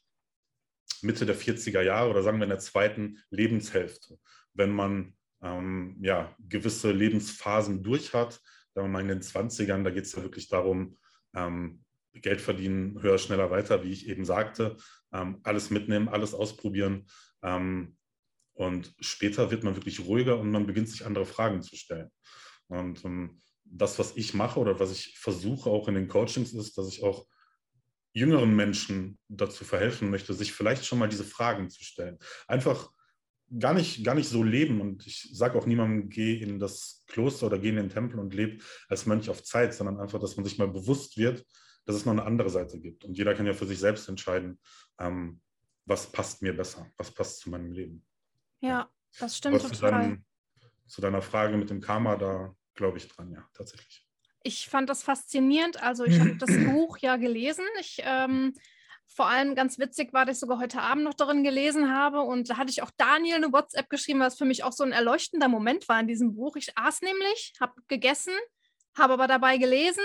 Mitte 1.02 1.26
der 1.26 1.36
40er 1.36 1.82
Jahre 1.82 2.10
oder 2.10 2.24
sagen 2.24 2.38
wir 2.38 2.44
in 2.44 2.50
der 2.50 2.60
zweiten 2.60 3.20
Lebenshälfte, 3.30 4.20
wenn 4.54 4.72
man 4.72 5.16
ähm, 5.42 5.98
ja, 6.02 6.36
gewisse 6.40 6.92
Lebensphasen 6.92 7.84
durch 7.84 8.14
hat. 8.14 8.34
Sagen 8.74 8.88
wir 8.88 8.92
mal 8.92 9.02
in 9.02 9.08
den 9.08 9.22
20ern, 9.22 9.84
da 9.84 9.90
geht 9.90 10.06
es 10.06 10.14
ja 10.14 10.22
wirklich 10.22 10.48
darum, 10.48 10.98
ähm, 11.36 11.84
Geld 12.14 12.42
verdienen, 12.42 13.02
höher, 13.02 13.18
schneller, 13.18 13.52
weiter, 13.52 13.84
wie 13.84 13.92
ich 13.92 14.08
eben 14.08 14.26
sagte, 14.26 14.78
ähm, 15.14 15.40
alles 15.44 15.70
mitnehmen, 15.70 16.10
alles 16.10 16.34
ausprobieren. 16.34 17.08
Ähm, 17.42 17.98
und 18.54 18.94
später 19.00 19.50
wird 19.50 19.64
man 19.64 19.76
wirklich 19.76 20.02
ruhiger 20.02 20.38
und 20.40 20.52
man 20.52 20.68
beginnt 20.68 20.90
sich 20.90 21.06
andere 21.06 21.26
Fragen 21.26 21.62
zu 21.62 21.76
stellen. 21.76 22.12
Und 22.68 23.04
ähm, 23.06 23.42
das, 23.72 23.98
was 24.00 24.18
ich 24.18 24.34
mache 24.34 24.60
oder 24.60 24.80
was 24.80 24.92
ich 24.92 25.18
versuche 25.18 25.70
auch 25.70 25.88
in 25.88 25.96
den 25.96 26.08
Coachings 26.08 26.54
ist, 26.54 26.78
dass 26.78 26.90
ich 26.90 27.04
auch 27.04 27.26
jüngeren 28.14 28.56
Menschen 28.56 29.18
dazu 29.30 29.64
verhelfen 29.64 30.10
möchte, 30.10 30.34
sich 30.34 30.52
vielleicht 30.52 30.86
schon 30.86 31.00
mal 31.00 31.08
diese 31.08 31.24
Fragen 31.24 31.70
zu 31.70 31.84
stellen. 31.84 32.20
Einfach 32.48 32.92
gar 33.58 33.74
nicht, 33.74 34.04
gar 34.04 34.16
nicht 34.16 34.28
so 34.28 34.44
leben. 34.44 34.82
Und 34.82 35.08
ich 35.08 35.30
sage 35.34 35.58
auch 35.58 35.66
niemandem, 35.66 36.10
geh 36.10 36.36
in 36.36 36.60
das 36.60 37.06
Kloster 37.08 37.48
oder 37.48 37.58
geh 37.58 37.70
in 37.70 37.78
den 37.78 37.90
Tempel 37.90 38.20
und 38.20 38.34
lebe 38.34 38.62
als 38.90 39.06
Mönch 39.06 39.30
auf 39.30 39.44
Zeit, 39.44 39.74
sondern 39.74 40.00
einfach, 40.00 40.20
dass 40.20 40.36
man 40.36 40.46
sich 40.46 40.58
mal 40.58 40.68
bewusst 40.68 41.18
wird, 41.18 41.46
dass 41.86 41.96
es 41.96 42.06
noch 42.06 42.12
eine 42.12 42.24
andere 42.24 42.50
Seite 42.50 42.80
gibt. 42.80 43.06
Und 43.06 43.18
jeder 43.18 43.34
kann 43.34 43.46
ja 43.46 43.54
für 43.54 43.66
sich 43.66 43.80
selbst 43.80 44.08
entscheiden, 44.10 44.60
ähm, 45.00 45.42
was 45.86 46.12
passt 46.12 46.42
mir 46.42 46.56
besser, 46.56 46.92
was 46.98 47.12
passt 47.12 47.40
zu 47.40 47.50
meinem 47.50 47.72
Leben. 47.72 48.06
Ja, 48.60 48.90
das 49.20 49.38
stimmt 49.38 49.56
was 49.56 49.64
total. 49.64 49.76
Zu, 49.76 49.82
deinem, 49.82 50.26
zu 50.88 51.02
deiner 51.02 51.22
Frage 51.22 51.58
mit 51.58 51.70
dem 51.70 51.82
Karma, 51.82 52.18
da 52.18 52.56
glaube 52.76 52.98
ich 52.98 53.08
dran, 53.08 53.32
ja, 53.32 53.48
tatsächlich. 53.54 54.06
Ich 54.44 54.70
fand 54.70 54.90
das 54.90 55.04
faszinierend. 55.04 55.82
Also 55.82 56.04
ich 56.06 56.20
habe 56.20 56.36
das 56.36 56.50
Buch 56.72 56.98
ja 56.98 57.18
gelesen. 57.18 57.66
Ich 57.80 58.02
ähm, 58.04 58.54
vor 59.14 59.28
allem 59.28 59.56
ganz 59.56 59.78
witzig 59.78 60.14
war, 60.14 60.26
dass 60.26 60.38
ich 60.38 60.40
sogar 60.40 60.60
heute 60.60 60.82
Abend 60.82 61.04
noch 61.04 61.14
darin 61.14 61.44
gelesen 61.44 61.94
habe. 61.94 62.22
Und 62.22 62.50
da 62.50 62.58
hatte 62.58 62.72
ich 62.72 62.82
auch 62.82 62.92
Daniel 62.98 63.36
eine 63.36 63.52
WhatsApp 63.52 63.90
geschrieben, 63.90 64.20
was 64.20 64.38
für 64.38 64.46
mich 64.46 64.64
auch 64.64 64.72
so 64.72 64.84
ein 64.84 64.94
erleuchtender 64.94 65.48
Moment 65.48 65.88
war 65.90 66.00
in 66.00 66.08
diesem 66.08 66.36
Buch. 66.36 66.56
Ich 66.56 66.78
aß 66.78 67.02
nämlich, 67.02 67.54
habe 67.60 67.74
gegessen, 67.88 68.34
habe 68.98 69.14
aber 69.14 69.28
dabei 69.28 69.58
gelesen 69.58 70.04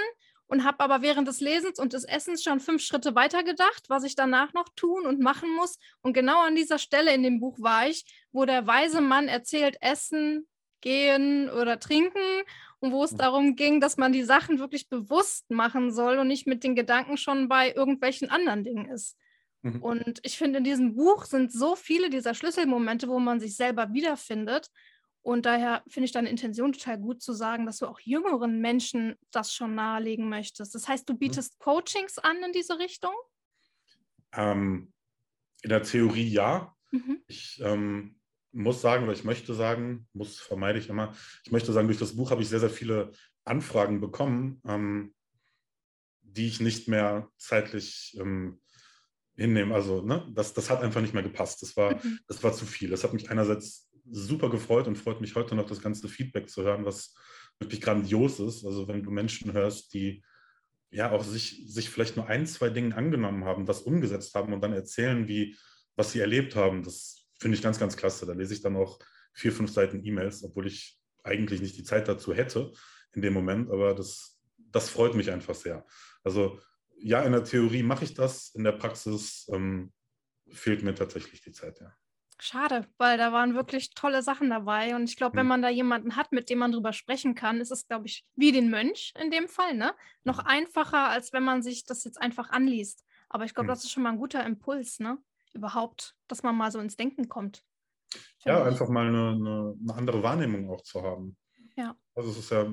und 0.48 0.64
habe 0.64 0.80
aber 0.80 1.02
während 1.02 1.28
des 1.28 1.40
Lesens 1.40 1.78
und 1.78 1.92
des 1.92 2.04
Essens 2.04 2.42
schon 2.42 2.60
fünf 2.60 2.82
Schritte 2.82 3.14
weiter 3.14 3.42
gedacht, 3.42 3.84
was 3.88 4.04
ich 4.04 4.16
danach 4.16 4.52
noch 4.54 4.68
tun 4.74 5.06
und 5.06 5.20
machen 5.20 5.54
muss. 5.54 5.78
Und 6.02 6.12
genau 6.12 6.42
an 6.42 6.56
dieser 6.56 6.78
Stelle 6.78 7.14
in 7.14 7.22
dem 7.22 7.40
Buch 7.40 7.58
war 7.60 7.88
ich, 7.88 8.04
wo 8.32 8.44
der 8.44 8.66
weise 8.66 9.00
Mann 9.00 9.28
erzählt, 9.28 9.76
Essen, 9.80 10.46
Gehen 10.86 11.50
oder 11.50 11.80
Trinken 11.80 12.44
und 12.78 12.92
wo 12.92 13.02
es 13.02 13.10
darum 13.10 13.56
ging, 13.56 13.80
dass 13.80 13.96
man 13.96 14.12
die 14.12 14.22
Sachen 14.22 14.60
wirklich 14.60 14.88
bewusst 14.88 15.50
machen 15.50 15.90
soll 15.90 16.18
und 16.18 16.28
nicht 16.28 16.46
mit 16.46 16.62
den 16.62 16.76
Gedanken 16.76 17.16
schon 17.16 17.48
bei 17.48 17.72
irgendwelchen 17.72 18.30
anderen 18.30 18.62
Dingen 18.62 18.88
ist. 18.88 19.16
Mhm. 19.62 19.82
Und 19.82 20.20
ich 20.22 20.38
finde, 20.38 20.58
in 20.58 20.64
diesem 20.64 20.94
Buch 20.94 21.24
sind 21.24 21.52
so 21.52 21.74
viele 21.74 22.08
dieser 22.08 22.34
Schlüsselmomente, 22.34 23.08
wo 23.08 23.18
man 23.18 23.40
sich 23.40 23.56
selber 23.56 23.92
wiederfindet. 23.94 24.70
Und 25.22 25.44
daher 25.44 25.82
finde 25.88 26.04
ich 26.04 26.12
deine 26.12 26.30
Intention 26.30 26.72
total 26.72 26.98
gut 26.98 27.20
zu 27.20 27.32
sagen, 27.32 27.66
dass 27.66 27.78
du 27.78 27.86
auch 27.88 27.98
jüngeren 27.98 28.60
Menschen 28.60 29.16
das 29.32 29.52
schon 29.52 29.74
nahelegen 29.74 30.28
möchtest. 30.28 30.72
Das 30.72 30.86
heißt, 30.86 31.08
du 31.08 31.14
mhm. 31.14 31.18
bietest 31.18 31.58
Coachings 31.58 32.18
an 32.18 32.36
in 32.44 32.52
diese 32.52 32.78
Richtung? 32.78 33.14
Ähm, 34.32 34.92
in 35.62 35.70
der 35.70 35.82
Theorie 35.82 36.28
ja. 36.28 36.76
Mhm. 36.92 37.24
Ich 37.26 37.60
ähm, 37.60 38.15
muss 38.56 38.80
sagen, 38.80 39.04
oder 39.04 39.12
ich 39.12 39.24
möchte 39.24 39.54
sagen, 39.54 40.08
muss 40.12 40.38
vermeide 40.40 40.78
ich 40.78 40.88
immer, 40.88 41.14
ich 41.44 41.52
möchte 41.52 41.72
sagen, 41.72 41.88
durch 41.88 41.98
das 41.98 42.16
Buch 42.16 42.30
habe 42.30 42.42
ich 42.42 42.48
sehr, 42.48 42.60
sehr 42.60 42.70
viele 42.70 43.12
Anfragen 43.44 44.00
bekommen, 44.00 44.60
ähm, 44.66 45.14
die 46.22 46.46
ich 46.46 46.60
nicht 46.60 46.88
mehr 46.88 47.28
zeitlich 47.36 48.16
ähm, 48.20 48.60
hinnehmen. 49.36 49.72
Also, 49.72 50.02
ne, 50.02 50.26
das, 50.34 50.54
das 50.54 50.70
hat 50.70 50.82
einfach 50.82 51.00
nicht 51.00 51.14
mehr 51.14 51.22
gepasst. 51.22 51.62
Das 51.62 51.76
war, 51.76 51.94
mhm. 51.94 52.18
das 52.26 52.42
war 52.42 52.52
zu 52.52 52.66
viel. 52.66 52.90
Das 52.90 53.04
hat 53.04 53.12
mich 53.12 53.30
einerseits 53.30 53.90
super 54.10 54.50
gefreut 54.50 54.86
und 54.86 54.96
freut 54.96 55.20
mich 55.20 55.34
heute 55.34 55.54
noch, 55.54 55.66
das 55.66 55.82
ganze 55.82 56.08
Feedback 56.08 56.48
zu 56.48 56.62
hören, 56.62 56.84
was 56.84 57.14
wirklich 57.58 57.80
grandios 57.80 58.40
ist. 58.40 58.64
Also, 58.64 58.88
wenn 58.88 59.02
du 59.02 59.10
Menschen 59.10 59.52
hörst, 59.52 59.92
die 59.94 60.24
ja 60.90 61.10
auch 61.10 61.24
sich, 61.24 61.64
sich 61.66 61.90
vielleicht 61.90 62.16
nur 62.16 62.26
ein, 62.26 62.46
zwei 62.46 62.70
Dinge 62.70 62.96
angenommen 62.96 63.44
haben, 63.44 63.66
das 63.66 63.82
umgesetzt 63.82 64.34
haben 64.34 64.52
und 64.52 64.62
dann 64.62 64.72
erzählen, 64.72 65.28
wie, 65.28 65.56
was 65.94 66.12
sie 66.12 66.20
erlebt 66.20 66.56
haben, 66.56 66.82
das 66.82 67.25
finde 67.38 67.56
ich 67.56 67.62
ganz, 67.62 67.78
ganz 67.78 67.96
klasse. 67.96 68.26
Da 68.26 68.32
lese 68.32 68.54
ich 68.54 68.62
dann 68.62 68.76
auch 68.76 68.98
vier, 69.32 69.52
fünf 69.52 69.70
Seiten 69.70 70.04
E-Mails, 70.04 70.42
obwohl 70.44 70.66
ich 70.66 70.98
eigentlich 71.22 71.60
nicht 71.60 71.76
die 71.76 71.84
Zeit 71.84 72.08
dazu 72.08 72.34
hätte 72.34 72.72
in 73.12 73.22
dem 73.22 73.32
Moment, 73.32 73.70
aber 73.70 73.94
das, 73.94 74.38
das 74.70 74.88
freut 74.88 75.14
mich 75.14 75.30
einfach 75.30 75.54
sehr. 75.54 75.84
Also 76.22 76.60
ja, 76.98 77.22
in 77.22 77.32
der 77.32 77.44
Theorie 77.44 77.82
mache 77.82 78.04
ich 78.04 78.14
das, 78.14 78.54
in 78.54 78.64
der 78.64 78.72
Praxis 78.72 79.48
ähm, 79.52 79.92
fehlt 80.48 80.82
mir 80.82 80.94
tatsächlich 80.94 81.40
die 81.42 81.52
Zeit, 81.52 81.80
ja. 81.80 81.92
Schade, 82.38 82.86
weil 82.98 83.16
da 83.16 83.32
waren 83.32 83.54
wirklich 83.54 83.94
tolle 83.94 84.22
Sachen 84.22 84.50
dabei. 84.50 84.94
Und 84.94 85.04
ich 85.04 85.16
glaube, 85.16 85.36
wenn 85.36 85.44
hm. 85.44 85.48
man 85.48 85.62
da 85.62 85.70
jemanden 85.70 86.16
hat, 86.16 86.32
mit 86.32 86.50
dem 86.50 86.58
man 86.58 86.70
drüber 86.70 86.92
sprechen 86.92 87.34
kann, 87.34 87.62
ist 87.62 87.70
es, 87.70 87.86
glaube 87.86 88.06
ich, 88.06 88.26
wie 88.34 88.52
den 88.52 88.68
Mönch 88.68 89.14
in 89.18 89.30
dem 89.30 89.48
Fall, 89.48 89.74
ne? 89.74 89.94
Noch 90.22 90.40
hm. 90.40 90.46
einfacher, 90.46 91.08
als 91.08 91.32
wenn 91.32 91.42
man 91.42 91.62
sich 91.62 91.86
das 91.86 92.04
jetzt 92.04 92.20
einfach 92.20 92.50
anliest. 92.50 93.04
Aber 93.30 93.44
ich 93.44 93.54
glaube, 93.54 93.68
hm. 93.68 93.74
das 93.74 93.84
ist 93.84 93.90
schon 93.90 94.02
mal 94.02 94.10
ein 94.10 94.18
guter 94.18 94.44
Impuls, 94.44 95.00
ne? 95.00 95.16
Überhaupt, 95.56 96.14
dass 96.28 96.42
man 96.42 96.56
mal 96.56 96.70
so 96.70 96.78
ins 96.78 96.96
Denken 96.96 97.28
kommt. 97.28 97.64
Ja, 98.44 98.60
ich. 98.60 98.66
einfach 98.66 98.88
mal 98.88 99.06
eine, 99.06 99.30
eine, 99.30 99.74
eine, 99.80 99.94
andere 99.94 100.22
Wahrnehmung 100.22 100.70
auch 100.70 100.82
zu 100.82 101.02
haben. 101.02 101.36
Ja. 101.76 101.96
Also 102.14 102.30
es 102.30 102.38
ist 102.38 102.50
ja, 102.50 102.64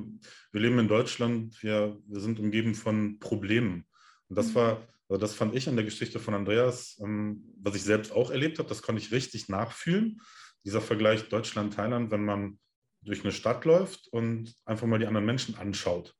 wir 0.52 0.62
leben 0.62 0.80
in 0.80 0.88
Deutschland, 0.88 1.62
wir, 1.62 2.00
wir 2.06 2.20
sind 2.20 2.40
umgeben 2.40 2.76
von 2.76 3.20
Problemen. 3.20 3.86
Und 4.30 4.38
das 4.38 4.50
mhm. 4.50 4.56
war, 4.56 4.88
also 5.10 5.20
das 5.20 5.34
fand 5.34 5.56
ich 5.56 5.68
an 5.68 5.76
der 5.76 5.86
Geschichte 5.86 6.20
von 6.20 6.34
Andreas, 6.34 7.00
ähm, 7.04 7.44
was 7.58 7.76
ich 7.76 7.84
selbst 7.84 8.12
auch 8.12 8.32
erlebt 8.32 8.60
habe, 8.60 8.70
das 8.70 8.82
konnte 8.82 9.02
ich 9.02 9.12
richtig 9.12 9.50
nachfühlen. 9.50 10.22
Dieser 10.64 10.82
Vergleich 10.82 11.28
Deutschland-Thailand, 11.28 12.12
wenn 12.12 12.24
man 12.24 12.60
durch 13.02 13.24
eine 13.24 13.34
Stadt 13.34 13.66
läuft 13.66 14.08
und 14.08 14.56
einfach 14.66 14.88
mal 14.88 15.00
die 15.00 15.08
anderen 15.08 15.26
Menschen 15.26 15.56
anschaut. 15.56 16.16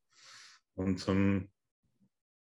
Und 0.76 1.08
ähm, 1.08 1.50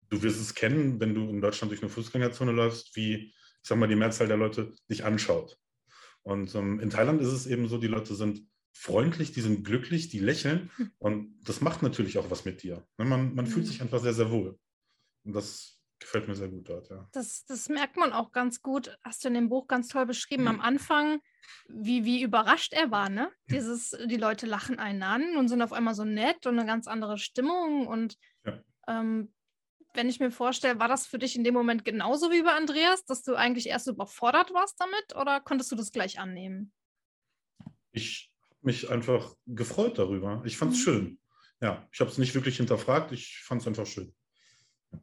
du 0.09 0.23
wirst 0.23 0.41
es 0.41 0.55
kennen, 0.55 0.99
wenn 0.99 1.15
du 1.15 1.29
in 1.29 1.41
Deutschland 1.41 1.71
durch 1.71 1.83
eine 1.83 1.91
Fußgängerzone 1.91 2.53
läufst, 2.53 2.97
wie, 2.97 3.33
ich 3.63 3.69
sag 3.69 3.79
mal, 3.79 3.89
die 3.89 3.97
Mehrzahl 3.97 4.29
der 4.29 4.37
Leute 4.37 4.75
dich 4.91 5.05
anschaut. 5.05 5.59
Und 6.23 6.55
ähm, 6.55 6.81
in 6.81 6.91
Thailand 6.91 7.21
ist 7.21 7.29
es 7.29 7.47
eben 7.47 7.69
so, 7.69 7.79
die 7.79 7.89
Leute 7.89 8.15
sind 8.15 8.47
freundlich, 8.73 9.33
die 9.33 9.41
sind 9.41 9.65
glücklich, 9.65 10.09
die 10.09 10.19
lächeln. 10.19 10.71
Hm. 10.77 10.91
Und 10.99 11.41
das 11.45 11.61
macht 11.61 11.83
natürlich 11.83 12.19
auch 12.19 12.31
was 12.31 12.45
mit 12.45 12.63
dir. 12.63 12.87
Ne, 12.99 13.05
man, 13.05 13.35
man 13.35 13.47
fühlt 13.47 13.67
hm. 13.67 13.73
sich 13.73 13.83
einfach 13.83 14.01
sehr, 14.01 14.15
sehr 14.15 14.31
wohl. 14.31 14.59
Und 15.25 15.35
das 15.35 15.81
gefällt 16.01 16.27
mir 16.27 16.35
sehr 16.35 16.49
gut 16.49 16.69
dort, 16.69 16.91
ja. 16.91 17.09
Das, 17.13 17.45
das 17.45 17.69
merkt 17.69 17.97
man 17.97 18.13
auch 18.13 18.33
ganz 18.33 18.61
gut, 18.61 18.99
hast 19.03 19.23
du 19.23 19.29
in 19.29 19.35
dem 19.35 19.49
Buch 19.49 19.69
ganz 19.69 19.89
toll 19.89 20.05
beschrieben, 20.05 20.49
am 20.49 20.61
Anfang, 20.61 21.21
wie, 21.69 22.05
wie 22.05 22.23
überrascht 22.23 22.73
er 22.73 22.91
war, 22.91 23.09
ne? 23.09 23.31
Dieses, 23.51 23.97
die 24.07 24.17
Leute 24.17 24.47
lachen 24.47 24.79
einen 24.79 25.03
an 25.03 25.37
und 25.37 25.49
sind 25.49 25.63
auf 25.63 25.73
einmal 25.73 25.95
so 25.95 26.05
nett 26.05 26.47
und 26.47 26.59
eine 26.59 26.67
ganz 26.67 26.89
andere 26.89 27.19
Stimmung. 27.19 27.87
Und 27.87 28.17
ja. 28.45 28.63
ähm, 28.89 29.33
wenn 29.95 30.09
ich 30.09 30.21
mir 30.21 30.31
vorstelle, 30.31 30.79
war 30.79 30.89
das 30.89 31.07
für 31.07 31.19
dich 31.19 31.37
in 31.37 31.45
dem 31.45 31.55
Moment 31.55 31.85
genauso 31.85 32.31
wie 32.31 32.43
bei 32.43 32.53
Andreas, 32.53 33.05
dass 33.05 33.23
du 33.23 33.35
eigentlich 33.35 33.69
erst 33.69 33.89
überfordert 33.89 34.53
warst 34.53 34.81
damit 34.81 35.17
oder 35.17 35.41
konntest 35.41 35.71
du 35.73 35.77
das 35.77 35.93
gleich 35.93 36.19
annehmen? 36.19 36.73
Ich 37.93 38.31
habe 38.41 38.67
mich 38.67 38.91
einfach 38.91 39.35
gefreut 39.47 39.99
darüber. 39.99 40.43
Ich 40.45 40.57
fand 40.57 40.73
es 40.73 40.79
mhm. 40.79 40.83
schön. 40.83 41.19
Ja, 41.61 41.87
ich 41.93 42.01
habe 42.01 42.11
es 42.11 42.19
nicht 42.19 42.35
wirklich 42.35 42.57
hinterfragt, 42.57 43.13
ich 43.13 43.41
fand 43.45 43.61
es 43.61 43.69
einfach 43.69 43.87
schön. 43.87 44.13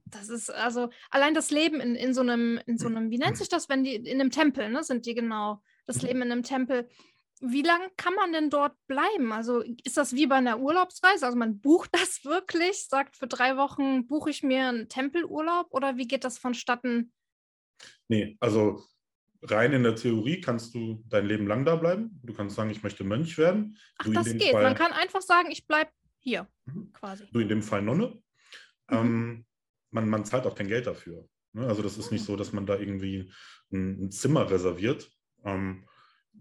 Das 0.06 0.30
ist 0.30 0.50
also 0.50 0.90
allein 1.10 1.34
das 1.34 1.52
Leben 1.52 1.80
in, 1.80 1.96
in 1.96 2.14
so 2.14 2.22
einem, 2.22 2.60
in 2.66 2.78
so 2.78 2.88
einem, 2.88 3.10
wie 3.12 3.18
nennt 3.18 3.38
sich 3.38 3.50
das, 3.50 3.70
wenn 3.70 3.84
die 3.84 3.96
in 3.96 4.20
einem 4.20 4.32
Tempel, 4.32 4.70
ne, 4.70 4.84
sind 4.84 5.06
die 5.06 5.16
genau, 5.16 5.62
das 5.86 6.02
mhm. 6.02 6.08
Leben 6.08 6.22
in 6.22 6.32
einem 6.32 6.44
Tempel. 6.44 6.90
Wie 7.42 7.62
lange 7.62 7.90
kann 7.96 8.14
man 8.16 8.34
denn 8.34 8.50
dort 8.50 8.76
bleiben? 8.88 9.32
Also 9.32 9.64
ist 9.84 9.98
das 9.98 10.14
wie 10.14 10.28
bei 10.28 10.36
einer 10.36 10.60
Urlaubsreise? 10.60 11.26
Also 11.26 11.38
man 11.38 11.60
bucht 11.60 11.90
das 11.94 12.24
wirklich, 12.26 12.88
sagt 12.88 13.16
für 13.16 13.28
drei 13.28 13.58
Wochen 13.58 14.08
buche 14.08 14.30
ich 14.30 14.44
mir 14.44 14.68
einen 14.68 14.90
Tempelurlaub 14.90 15.68
oder 15.72 15.98
wie 15.98 16.08
geht 16.08 16.24
das 16.24 16.38
vonstatten? 16.38 17.14
Nee, 18.08 18.38
also 18.40 18.84
rein 19.42 19.72
in 19.74 19.84
der 19.84 19.96
Theorie 19.96 20.42
kannst 20.42 20.76
du 20.76 21.04
dein 21.08 21.26
Leben 21.26 21.48
lang 21.48 21.66
da 21.66 21.76
bleiben. 21.76 22.20
Du 22.24 22.34
kannst 22.34 22.56
sagen, 22.56 22.70
ich 22.70 22.84
möchte 22.84 23.04
Mönch 23.04 23.38
werden. 23.38 23.78
Ach, 23.98 24.06
du 24.06 24.12
das 24.12 24.26
geht. 24.26 24.52
Fall, 24.52 24.64
man 24.64 24.76
kann 24.76 24.92
einfach 24.92 25.22
sagen, 25.22 25.50
ich 25.52 25.66
bleibe 25.66 25.92
hier 26.20 26.48
mhm. 26.66 26.92
quasi. 26.94 27.26
Du 27.32 27.40
in 27.40 27.48
dem 27.48 27.64
Fall 27.64 27.82
Nonne. 27.82 28.22
Mhm. 28.90 28.98
Ähm, 28.98 29.46
man, 29.92 30.10
man 30.10 30.26
zahlt 30.26 30.46
auch 30.46 30.56
kein 30.56 30.68
Geld 30.68 30.88
dafür. 30.88 31.28
Ne? 31.54 31.68
Also 31.68 31.82
das 31.82 31.98
ist 31.98 32.12
nicht 32.12 32.26
so, 32.26 32.36
dass 32.36 32.54
man 32.54 32.66
da 32.66 32.78
irgendwie 32.78 33.32
ein, 33.72 34.06
ein 34.06 34.12
Zimmer 34.12 34.50
reserviert. 34.50 35.10
Ähm, 35.44 35.88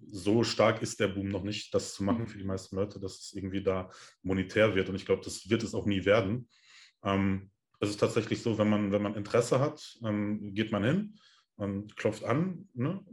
so 0.07 0.45
stark 0.45 0.83
ist 0.83 1.01
der 1.01 1.09
Boom 1.09 1.29
noch 1.29 1.43
nicht, 1.43 1.75
das 1.75 1.95
zu 1.95 2.05
machen 2.05 2.27
für 2.27 2.39
die 2.39 2.45
meisten 2.45 2.77
Leute, 2.77 3.01
dass 3.01 3.21
es 3.21 3.33
irgendwie 3.35 3.63
da 3.63 3.91
monetär 4.23 4.75
wird. 4.75 4.89
Und 4.89 4.97
ich 4.97 5.07
glaube, 5.07 5.23
das 5.25 5.49
wird 5.51 5.63
es 5.63 5.75
auch 5.75 5.87
nie 5.87 6.05
werden. 6.05 6.49
Ähm, 7.05 7.51
es 7.81 7.91
ist 7.91 8.01
tatsächlich 8.01 8.43
so, 8.43 8.59
wenn 8.59 8.69
man, 8.69 8.93
wenn 8.93 9.03
man 9.03 9.15
Interesse 9.15 9.61
hat, 9.61 9.99
ähm, 10.05 10.55
geht 10.55 10.73
man 10.73 10.85
hin 10.85 11.15
und 11.57 11.97
klopft 11.97 12.25
an, 12.25 12.69
ne, 12.75 13.05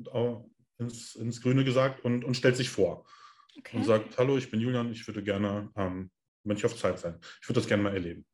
ins, 0.77 1.15
ins 1.15 1.41
Grüne 1.41 1.63
gesagt, 1.63 2.03
und, 2.03 2.23
und 2.23 2.35
stellt 2.35 2.57
sich 2.57 2.69
vor. 2.69 3.05
Okay. 3.57 3.77
Und 3.77 3.83
sagt, 3.85 4.17
hallo, 4.17 4.37
ich 4.37 4.51
bin 4.51 4.59
Julian, 4.59 4.91
ich 4.91 5.05
würde 5.07 5.23
gerne 5.23 5.69
ähm, 5.75 6.09
Mönch 6.43 6.65
auf 6.65 6.75
Zeit 6.77 6.99
sein. 6.99 7.19
Ich 7.41 7.47
würde 7.47 7.59
das 7.59 7.67
gerne 7.67 7.83
mal 7.83 7.93
erleben. 7.93 8.25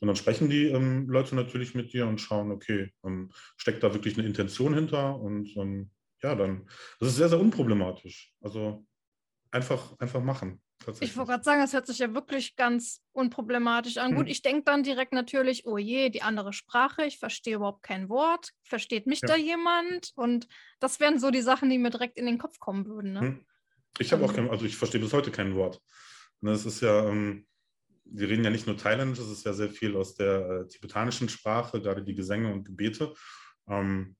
Und 0.00 0.08
dann 0.08 0.16
sprechen 0.16 0.50
die 0.50 0.66
ähm, 0.66 1.08
Leute 1.08 1.34
natürlich 1.34 1.74
mit 1.74 1.92
dir 1.92 2.06
und 2.06 2.20
schauen, 2.20 2.50
okay, 2.50 2.92
ähm, 3.04 3.30
steckt 3.56 3.82
da 3.82 3.92
wirklich 3.92 4.18
eine 4.18 4.26
Intention 4.26 4.74
hinter? 4.74 5.18
Und 5.18 5.54
ähm, 5.56 5.90
ja, 6.22 6.34
dann, 6.34 6.68
das 7.00 7.10
ist 7.10 7.16
sehr, 7.16 7.28
sehr 7.28 7.40
unproblematisch. 7.40 8.32
Also 8.40 8.86
einfach, 9.50 9.98
einfach 9.98 10.22
machen. 10.22 10.60
Ich 11.00 11.16
wollte 11.16 11.32
gerade 11.32 11.42
sagen, 11.42 11.60
das 11.60 11.72
hört 11.72 11.86
sich 11.86 11.98
ja 11.98 12.14
wirklich 12.14 12.54
ganz 12.54 13.02
unproblematisch 13.12 13.96
an. 13.96 14.10
Hm. 14.10 14.16
Gut, 14.16 14.28
ich 14.28 14.42
denke 14.42 14.62
dann 14.64 14.82
direkt 14.82 15.12
natürlich, 15.12 15.66
oh 15.66 15.78
je, 15.78 16.10
die 16.10 16.22
andere 16.22 16.52
Sprache, 16.52 17.04
ich 17.04 17.18
verstehe 17.18 17.56
überhaupt 17.56 17.82
kein 17.82 18.08
Wort, 18.08 18.50
versteht 18.62 19.06
mich 19.06 19.20
ja. 19.22 19.28
da 19.28 19.36
jemand? 19.36 20.12
Und 20.14 20.46
das 20.78 21.00
wären 21.00 21.18
so 21.18 21.30
die 21.30 21.40
Sachen, 21.40 21.70
die 21.70 21.78
mir 21.78 21.90
direkt 21.90 22.18
in 22.18 22.26
den 22.26 22.38
Kopf 22.38 22.58
kommen 22.58 22.86
würden. 22.86 23.12
Ne? 23.12 23.20
Hm. 23.20 23.46
Ich 23.98 24.12
habe 24.12 24.24
auch 24.24 24.30
ähm. 24.30 24.36
kein, 24.36 24.50
also 24.50 24.64
ich 24.64 24.76
verstehe 24.76 25.00
bis 25.00 25.12
heute 25.12 25.30
kein 25.30 25.54
Wort. 25.54 25.80
Ne, 26.40 26.52
ist 26.52 26.82
ja, 26.82 27.08
ähm, 27.08 27.46
wir 28.04 28.28
reden 28.28 28.44
ja 28.44 28.50
nicht 28.50 28.66
nur 28.66 28.76
thailändisch, 28.76 29.18
es 29.18 29.30
ist 29.30 29.46
ja 29.46 29.54
sehr 29.54 29.70
viel 29.70 29.96
aus 29.96 30.14
der 30.14 30.48
äh, 30.48 30.68
tibetanischen 30.68 31.28
Sprache, 31.28 31.80
gerade 31.80 32.02
die 32.02 32.14
Gesänge 32.14 32.52
und 32.52 32.64
Gebete. 32.64 33.14
Ähm, 33.66 34.16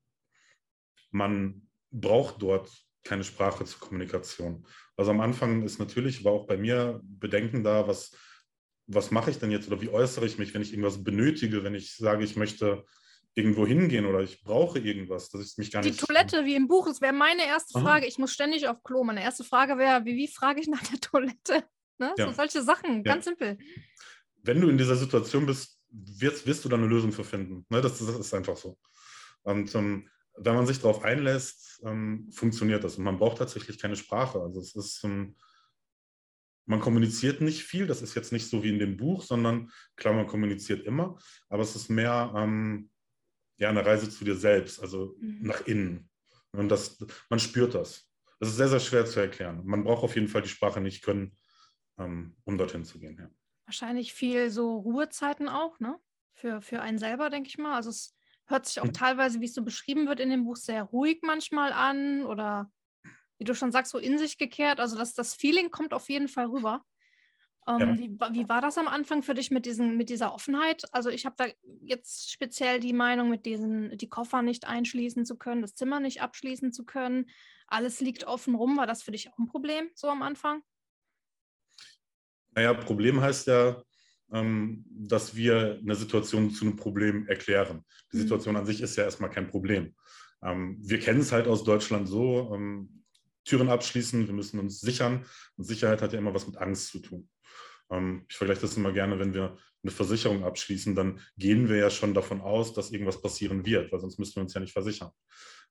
man 1.10 1.65
braucht 2.00 2.42
dort 2.42 2.70
keine 3.04 3.24
Sprache 3.24 3.64
zur 3.64 3.80
Kommunikation. 3.80 4.66
Also 4.96 5.10
am 5.10 5.20
Anfang 5.20 5.62
ist 5.62 5.78
natürlich, 5.78 6.24
war 6.24 6.32
auch 6.32 6.46
bei 6.46 6.56
mir 6.56 7.00
Bedenken 7.02 7.62
da, 7.62 7.86
was, 7.86 8.12
was 8.86 9.10
mache 9.10 9.30
ich 9.30 9.38
denn 9.38 9.50
jetzt 9.50 9.68
oder 9.68 9.80
wie 9.80 9.88
äußere 9.88 10.26
ich 10.26 10.38
mich, 10.38 10.54
wenn 10.54 10.62
ich 10.62 10.72
irgendwas 10.72 11.02
benötige, 11.02 11.62
wenn 11.64 11.74
ich 11.74 11.94
sage, 11.94 12.24
ich 12.24 12.36
möchte 12.36 12.84
irgendwo 13.34 13.66
hingehen 13.66 14.06
oder 14.06 14.20
ich 14.20 14.42
brauche 14.42 14.78
irgendwas, 14.78 15.28
dass 15.28 15.46
ich 15.46 15.58
mich 15.58 15.70
gar 15.70 15.82
die 15.82 15.90
nicht. 15.90 16.00
Die 16.00 16.06
Toilette, 16.06 16.44
wie 16.44 16.54
im 16.54 16.68
Buch, 16.68 16.86
das 16.86 17.00
wäre 17.02 17.12
meine 17.12 17.46
erste 17.46 17.78
Frage. 17.78 18.04
Aha. 18.04 18.08
Ich 18.08 18.18
muss 18.18 18.32
ständig 18.32 18.66
auf 18.66 18.82
Klo. 18.82 19.04
Meine 19.04 19.22
erste 19.22 19.44
Frage 19.44 19.76
wäre, 19.76 20.04
wie, 20.06 20.16
wie 20.16 20.28
frage 20.28 20.60
ich 20.60 20.68
nach 20.68 20.82
der 20.82 20.98
Toilette? 21.00 21.64
Ne? 21.98 22.14
Ja. 22.16 22.26
So 22.26 22.32
solche 22.32 22.62
Sachen, 22.62 22.96
ja. 22.96 23.02
ganz 23.02 23.26
simpel. 23.26 23.58
Wenn 24.42 24.60
du 24.60 24.68
in 24.68 24.78
dieser 24.78 24.96
Situation 24.96 25.44
bist, 25.44 25.78
wirst, 25.90 26.46
wirst 26.46 26.64
du 26.64 26.68
da 26.68 26.76
eine 26.76 26.86
Lösung 26.86 27.12
für 27.12 27.24
finden. 27.24 27.66
Ne? 27.68 27.80
Das, 27.82 27.98
das, 27.98 28.08
ist 28.08 28.34
einfach 28.34 28.56
so. 28.56 28.78
Und 29.42 29.74
ähm, 29.74 30.08
wenn 30.36 30.54
man 30.54 30.66
sich 30.66 30.80
darauf 30.80 31.04
einlässt, 31.04 31.82
ähm, 31.84 32.28
funktioniert 32.30 32.84
das. 32.84 32.98
Und 32.98 33.04
man 33.04 33.18
braucht 33.18 33.38
tatsächlich 33.38 33.78
keine 33.78 33.96
Sprache. 33.96 34.40
Also 34.40 34.60
es 34.60 34.74
ist, 34.74 35.04
ähm, 35.04 35.36
man 36.66 36.80
kommuniziert 36.80 37.40
nicht 37.40 37.62
viel. 37.62 37.86
Das 37.86 38.02
ist 38.02 38.14
jetzt 38.14 38.32
nicht 38.32 38.48
so 38.48 38.62
wie 38.62 38.70
in 38.70 38.78
dem 38.78 38.96
Buch, 38.96 39.22
sondern 39.22 39.70
klar, 39.96 40.14
man 40.14 40.26
kommuniziert 40.26 40.84
immer. 40.84 41.18
Aber 41.48 41.62
es 41.62 41.76
ist 41.76 41.88
mehr 41.88 42.32
ähm, 42.36 42.90
ja, 43.56 43.70
eine 43.70 43.84
Reise 43.84 44.10
zu 44.10 44.24
dir 44.24 44.36
selbst, 44.36 44.80
also 44.80 45.16
mhm. 45.20 45.38
nach 45.42 45.66
innen. 45.66 46.10
Und 46.52 46.68
das, 46.68 46.98
man 47.28 47.38
spürt 47.38 47.74
das. 47.74 48.10
Das 48.38 48.50
ist 48.50 48.56
sehr, 48.56 48.68
sehr 48.68 48.80
schwer 48.80 49.06
zu 49.06 49.20
erklären. 49.20 49.62
Man 49.64 49.84
braucht 49.84 50.02
auf 50.02 50.14
jeden 50.14 50.28
Fall 50.28 50.42
die 50.42 50.48
Sprache 50.48 50.80
nicht 50.80 51.02
können, 51.02 51.36
ähm, 51.98 52.36
um 52.44 52.58
dorthin 52.58 52.84
zu 52.84 52.98
gehen. 52.98 53.16
Ja. 53.18 53.30
Wahrscheinlich 53.64 54.12
viel 54.12 54.50
so 54.50 54.76
Ruhezeiten 54.78 55.48
auch, 55.48 55.80
ne? 55.80 55.98
Für, 56.34 56.60
für 56.60 56.82
einen 56.82 56.98
selber, 56.98 57.30
denke 57.30 57.48
ich 57.48 57.56
mal. 57.56 57.76
Also 57.76 57.88
es 57.88 58.14
hört 58.46 58.66
sich 58.66 58.80
auch 58.80 58.86
mhm. 58.86 58.92
teilweise, 58.92 59.40
wie 59.40 59.46
es 59.46 59.54
so 59.54 59.62
beschrieben 59.62 60.06
wird 60.06 60.20
in 60.20 60.30
dem 60.30 60.44
Buch, 60.44 60.56
sehr 60.56 60.82
ruhig 60.84 61.20
manchmal 61.22 61.72
an 61.72 62.24
oder 62.24 62.70
wie 63.38 63.44
du 63.44 63.54
schon 63.54 63.72
sagst, 63.72 63.92
so 63.92 63.98
in 63.98 64.18
sich 64.18 64.38
gekehrt. 64.38 64.80
Also 64.80 64.96
das, 64.96 65.14
das 65.14 65.34
Feeling 65.34 65.70
kommt 65.70 65.92
auf 65.92 66.08
jeden 66.08 66.28
Fall 66.28 66.46
rüber. 66.46 66.84
Ähm, 67.68 67.80
ja. 67.80 67.98
wie, 67.98 68.10
wie 68.10 68.48
war 68.48 68.60
das 68.60 68.78
am 68.78 68.86
Anfang 68.86 69.22
für 69.22 69.34
dich 69.34 69.50
mit, 69.50 69.66
diesen, 69.66 69.96
mit 69.96 70.08
dieser 70.08 70.32
Offenheit? 70.32 70.84
Also 70.92 71.10
ich 71.10 71.26
habe 71.26 71.34
da 71.36 71.46
jetzt 71.82 72.30
speziell 72.30 72.78
die 72.78 72.92
Meinung, 72.92 73.28
mit 73.28 73.44
diesen, 73.44 73.98
die 73.98 74.08
Koffer 74.08 74.42
nicht 74.42 74.66
einschließen 74.66 75.26
zu 75.26 75.36
können, 75.36 75.62
das 75.62 75.74
Zimmer 75.74 75.98
nicht 75.98 76.22
abschließen 76.22 76.72
zu 76.72 76.84
können. 76.84 77.26
alles 77.66 78.00
liegt 78.00 78.24
offen 78.24 78.54
rum. 78.54 78.76
War 78.76 78.86
das 78.86 79.02
für 79.02 79.10
dich 79.10 79.28
auch 79.28 79.38
ein 79.38 79.48
Problem 79.48 79.90
so 79.94 80.08
am 80.08 80.22
Anfang? 80.22 80.62
Naja, 82.52 82.72
Problem 82.72 83.20
heißt 83.20 83.48
ja, 83.48 83.82
dass 84.28 85.36
wir 85.36 85.78
eine 85.80 85.94
Situation 85.94 86.50
zu 86.50 86.64
einem 86.64 86.76
Problem 86.76 87.28
erklären. 87.28 87.84
Die 88.12 88.16
mhm. 88.16 88.22
Situation 88.22 88.56
an 88.56 88.66
sich 88.66 88.80
ist 88.80 88.96
ja 88.96 89.04
erstmal 89.04 89.30
kein 89.30 89.48
Problem. 89.48 89.94
Ähm, 90.42 90.78
wir 90.80 90.98
kennen 90.98 91.20
es 91.20 91.32
halt 91.32 91.46
aus 91.46 91.64
Deutschland 91.64 92.08
so, 92.08 92.52
ähm, 92.54 93.04
Türen 93.44 93.68
abschließen, 93.68 94.26
wir 94.26 94.34
müssen 94.34 94.58
uns 94.58 94.80
sichern. 94.80 95.24
Und 95.56 95.64
Sicherheit 95.64 96.02
hat 96.02 96.12
ja 96.12 96.18
immer 96.18 96.34
was 96.34 96.46
mit 96.46 96.56
Angst 96.56 96.88
zu 96.88 96.98
tun. 96.98 97.28
Ich 98.28 98.36
vergleiche 98.36 98.62
das 98.62 98.76
immer 98.76 98.92
gerne, 98.92 99.20
wenn 99.20 99.32
wir 99.32 99.56
eine 99.84 99.92
Versicherung 99.92 100.44
abschließen, 100.44 100.94
dann 100.94 101.20
gehen 101.36 101.68
wir 101.68 101.76
ja 101.76 101.90
schon 101.90 102.14
davon 102.14 102.40
aus, 102.40 102.74
dass 102.74 102.90
irgendwas 102.90 103.22
passieren 103.22 103.64
wird, 103.64 103.92
weil 103.92 104.00
sonst 104.00 104.18
müssten 104.18 104.36
wir 104.36 104.42
uns 104.42 104.54
ja 104.54 104.60
nicht 104.60 104.72
versichern. 104.72 105.10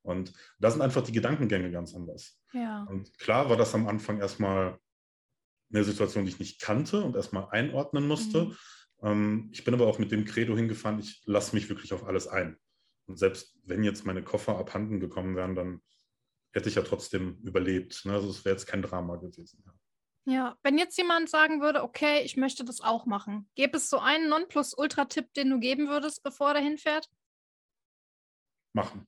Und 0.01 0.31
da 0.59 0.71
sind 0.71 0.81
einfach 0.81 1.03
die 1.03 1.12
Gedankengänge 1.12 1.71
ganz 1.71 1.93
anders. 1.95 2.39
Ja. 2.53 2.83
Und 2.89 3.17
klar 3.19 3.50
war 3.50 3.57
das 3.57 3.74
am 3.75 3.88
Anfang 3.88 4.19
erstmal 4.19 4.77
eine 5.72 5.84
Situation, 5.84 6.25
die 6.25 6.31
ich 6.31 6.39
nicht 6.39 6.62
kannte 6.62 7.03
und 7.03 7.15
erstmal 7.15 7.50
einordnen 7.50 8.07
musste. 8.07 8.45
Mhm. 8.45 8.57
Ähm, 9.01 9.50
ich 9.51 9.63
bin 9.63 9.74
aber 9.74 9.88
auch 9.88 10.00
mit 10.00 10.12
dem 10.12 10.25
Credo 10.25 10.55
hingefahren, 10.55 11.00
ich 11.00 11.22
lasse 11.25 11.55
mich 11.55 11.69
wirklich 11.69 11.93
auf 11.93 12.05
alles 12.05 12.27
ein. 12.27 12.57
Und 13.07 13.17
selbst 13.17 13.55
wenn 13.63 13.84
jetzt 13.84 14.05
meine 14.05 14.24
Koffer 14.24 14.57
abhanden 14.57 15.00
gekommen 15.00 15.36
wären, 15.36 15.55
dann 15.55 15.81
hätte 16.53 16.69
ich 16.69 16.75
ja 16.75 16.81
trotzdem 16.81 17.38
überlebt. 17.43 18.05
Ne? 18.05 18.13
Also 18.13 18.29
es 18.29 18.45
wäre 18.45 18.55
jetzt 18.55 18.65
kein 18.65 18.81
Drama 18.81 19.17
gewesen. 19.17 19.62
Ja. 19.65 19.74
Ja, 20.27 20.57
wenn 20.63 20.79
jetzt 20.79 20.98
jemand 20.98 21.29
sagen 21.29 21.62
würde, 21.62 21.84
okay, 21.84 22.24
ich 22.24 22.36
möchte 22.36 22.65
das 22.65 22.81
auch 22.81 23.05
machen, 23.05 23.48
gäbe 23.53 23.77
es 23.77 23.91
so 23.91 24.00
einen 24.00 24.27
Nonplusultra-Tipp, 24.27 25.31
den 25.36 25.51
du 25.51 25.60
geben 25.60 25.88
würdest, 25.88 26.24
bevor 26.24 26.53
er 26.53 26.62
hinfährt? 26.62 27.12
Machen. 28.74 29.07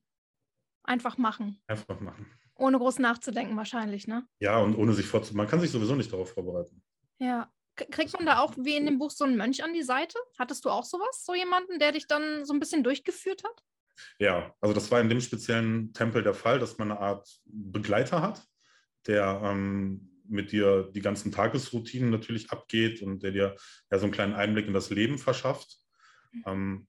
Einfach 0.83 1.17
machen. 1.17 1.59
Einfach 1.65 1.99
machen. 1.99 2.31
Ohne 2.57 2.77
groß 2.77 2.99
nachzudenken 2.99 3.55
wahrscheinlich, 3.55 4.07
ne? 4.07 4.27
Ja, 4.39 4.57
und 4.59 4.75
ohne 4.75 4.93
sich 4.93 5.05
vorzubereiten. 5.05 5.37
Man 5.37 5.47
kann 5.47 5.59
sich 5.59 5.71
sowieso 5.71 5.95
nicht 5.95 6.11
darauf 6.11 6.33
vorbereiten. 6.33 6.81
Ja. 7.19 7.51
Kriegt 7.75 8.13
man 8.13 8.25
da 8.25 8.39
auch 8.39 8.55
wie 8.57 8.75
in 8.75 8.87
dem 8.87 8.97
Buch 8.97 9.11
so 9.11 9.23
einen 9.23 9.37
Mönch 9.37 9.63
an 9.63 9.71
die 9.71 9.83
Seite? 9.83 10.17
Hattest 10.39 10.65
du 10.65 10.71
auch 10.71 10.83
sowas, 10.83 11.23
so 11.23 11.35
jemanden, 11.35 11.77
der 11.77 11.91
dich 11.91 12.07
dann 12.07 12.43
so 12.43 12.53
ein 12.53 12.59
bisschen 12.59 12.83
durchgeführt 12.83 13.43
hat? 13.43 13.63
Ja, 14.17 14.55
also 14.61 14.73
das 14.73 14.89
war 14.89 14.99
in 14.99 15.09
dem 15.09 15.21
speziellen 15.21 15.93
Tempel 15.93 16.23
der 16.23 16.33
Fall, 16.33 16.57
dass 16.57 16.79
man 16.79 16.91
eine 16.91 16.99
Art 16.99 17.29
Begleiter 17.45 18.21
hat, 18.21 18.43
der 19.05 19.41
ähm, 19.43 20.09
mit 20.27 20.51
dir 20.51 20.89
die 20.91 21.01
ganzen 21.01 21.31
Tagesroutinen 21.31 22.09
natürlich 22.09 22.51
abgeht 22.51 23.01
und 23.01 23.21
der 23.21 23.31
dir 23.31 23.55
ja 23.91 23.99
so 23.99 24.05
einen 24.05 24.13
kleinen 24.13 24.33
Einblick 24.33 24.67
in 24.67 24.73
das 24.73 24.89
Leben 24.89 25.17
verschafft. 25.19 25.77
Mhm. 26.31 26.43
Ähm, 26.47 26.87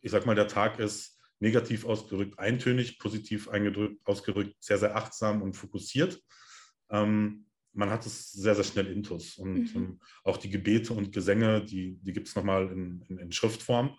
ich 0.00 0.10
sag 0.10 0.26
mal, 0.26 0.34
der 0.34 0.48
Tag 0.48 0.78
ist 0.78 1.13
negativ 1.44 1.84
ausgedrückt 1.84 2.38
eintönig, 2.38 2.98
positiv 2.98 3.48
eingedrückt, 3.48 4.00
ausgedrückt 4.06 4.56
sehr, 4.60 4.78
sehr 4.78 4.96
achtsam 4.96 5.42
und 5.42 5.54
fokussiert. 5.54 6.20
Ähm, 6.90 7.46
man 7.72 7.90
hat 7.90 8.06
es 8.06 8.32
sehr, 8.32 8.54
sehr 8.54 8.64
schnell 8.64 8.86
intus. 8.86 9.36
Und 9.36 9.74
mhm. 9.74 9.76
ähm, 9.76 10.00
auch 10.24 10.38
die 10.38 10.48
Gebete 10.48 10.94
und 10.94 11.12
Gesänge, 11.12 11.62
die, 11.62 11.98
die 12.00 12.12
gibt 12.12 12.28
es 12.28 12.34
nochmal 12.34 12.70
in, 12.70 13.02
in, 13.08 13.18
in, 13.18 13.32
Schriftform. 13.32 13.96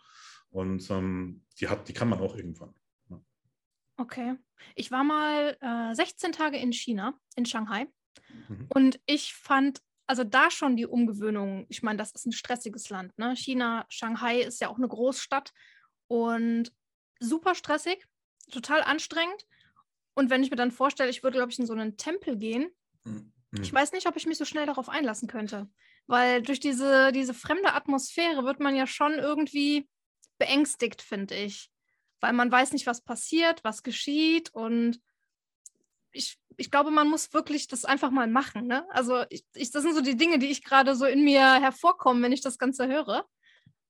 Und 0.49 0.89
ähm, 0.89 1.43
die, 1.59 1.67
hat, 1.67 1.87
die 1.87 1.93
kann 1.93 2.09
man 2.09 2.19
auch 2.19 2.35
irgendwann. 2.35 2.73
Ja. 3.09 3.21
Okay. 3.97 4.35
Ich 4.73 4.89
war 4.89 5.03
mal 5.03 5.55
äh, 5.61 5.93
16 5.93 6.31
Tage 6.31 6.57
in 6.57 6.73
China, 6.73 7.19
in 7.35 7.45
Shanghai. 7.45 7.85
Mhm. 8.47 8.67
Und 8.69 8.99
ich 9.05 9.33
fand 9.33 9.81
also 10.07 10.23
da 10.23 10.49
schon 10.49 10.77
die 10.77 10.85
Umgewöhnung, 10.85 11.65
ich 11.69 11.83
meine, 11.83 11.97
das 11.97 12.11
ist 12.11 12.25
ein 12.25 12.31
stressiges 12.31 12.89
Land. 12.89 13.17
Ne? 13.17 13.35
China, 13.35 13.85
Shanghai 13.89 14.41
ist 14.41 14.61
ja 14.61 14.69
auch 14.69 14.77
eine 14.77 14.87
Großstadt. 14.87 15.51
Und 16.07 16.71
super 17.19 17.55
stressig, 17.55 18.05
total 18.51 18.83
anstrengend. 18.83 19.45
Und 20.13 20.29
wenn 20.29 20.43
ich 20.43 20.49
mir 20.49 20.55
dann 20.55 20.71
vorstelle, 20.71 21.09
ich 21.09 21.23
würde, 21.23 21.37
glaube 21.37 21.51
ich, 21.51 21.59
in 21.59 21.65
so 21.65 21.73
einen 21.73 21.97
Tempel 21.97 22.37
gehen, 22.37 22.69
mhm. 23.03 23.33
ich 23.61 23.73
weiß 23.73 23.91
nicht, 23.91 24.07
ob 24.07 24.15
ich 24.15 24.25
mich 24.25 24.37
so 24.37 24.45
schnell 24.45 24.65
darauf 24.65 24.89
einlassen 24.89 25.27
könnte. 25.27 25.69
Weil 26.07 26.41
durch 26.41 26.59
diese, 26.59 27.11
diese 27.11 27.33
fremde 27.33 27.73
Atmosphäre 27.73 28.43
wird 28.43 28.59
man 28.59 28.75
ja 28.75 28.87
schon 28.87 29.13
irgendwie 29.13 29.89
beängstigt, 30.37 31.01
finde 31.01 31.35
ich. 31.35 31.69
Weil 32.21 32.33
man 32.33 32.51
weiß 32.51 32.71
nicht, 32.73 32.87
was 32.87 33.01
passiert, 33.01 33.63
was 33.63 33.83
geschieht. 33.83 34.53
Und 34.53 35.01
ich, 36.11 36.37
ich 36.57 36.71
glaube, 36.71 36.91
man 36.91 37.07
muss 37.07 37.33
wirklich 37.33 37.67
das 37.67 37.85
einfach 37.85 38.11
mal 38.11 38.27
machen. 38.27 38.67
Ne? 38.67 38.85
Also 38.91 39.23
ich, 39.29 39.45
ich, 39.55 39.71
das 39.71 39.83
sind 39.83 39.95
so 39.95 40.01
die 40.01 40.15
Dinge, 40.15 40.39
die 40.39 40.47
ich 40.47 40.63
gerade 40.63 40.95
so 40.95 41.05
in 41.05 41.23
mir 41.23 41.55
hervorkommen, 41.55 42.23
wenn 42.23 42.31
ich 42.31 42.41
das 42.41 42.57
Ganze 42.57 42.87
höre. 42.87 43.27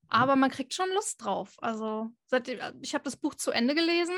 Aber 0.08 0.36
man 0.36 0.50
kriegt 0.50 0.74
schon 0.74 0.88
Lust 0.94 1.24
drauf. 1.24 1.56
Also 1.58 2.10
seitdem, 2.26 2.60
äh, 2.60 2.72
ich 2.82 2.94
habe 2.94 3.04
das 3.04 3.16
Buch 3.16 3.34
zu 3.34 3.50
Ende 3.50 3.74
gelesen 3.74 4.14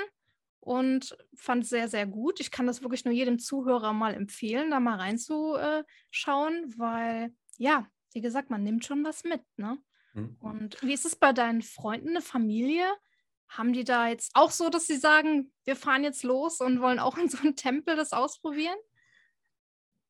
und 0.61 1.17
fand 1.35 1.65
es 1.65 1.71
sehr, 1.71 1.89
sehr 1.89 2.07
gut. 2.07 2.41
Ich 2.41 2.51
kann 2.51 2.67
das 2.67 2.83
wirklich 2.83 3.05
nur 3.05 3.15
jedem 3.15 3.39
Zuhörer 3.39 3.93
mal 3.93 4.15
empfehlen, 4.15 4.71
da 4.71 4.81
mal 4.81 4.97
reinzuschauen, 4.97 6.75
weil 6.77 7.35
ja, 7.57 7.87
wie 8.13 8.21
gesagt, 8.21 8.51
man 8.51 8.63
nimmt 8.63 8.85
schon 8.85 9.05
was 9.05 9.25
mit. 9.25 9.43
Ne? 9.57 9.79
Mhm. 10.15 10.37
Und 10.41 10.83
wie 10.83 10.95
ist 10.95 11.07
es 11.07 11.17
bei 11.17 11.33
deinen 11.33 11.63
Freunden, 11.63 12.11
eine 12.11 12.23
Familie? 12.23 12.87
Haben 13.49 13.73
die 13.73 13.85
da 13.85 14.09
jetzt 14.09 14.33
auch 14.35 14.51
so, 14.51 14.69
dass 14.69 14.87
sie 14.87 14.97
sagen, 14.97 15.53
wir 15.65 15.75
fahren 15.75 16.05
jetzt 16.05 16.23
los 16.23 16.61
und 16.61 16.81
wollen 16.81 16.99
auch 16.99 17.17
in 17.19 17.29
so 17.29 17.39
einem 17.39 17.57
Tempel 17.57 17.97
das 17.97 18.13
ausprobieren? 18.13 18.77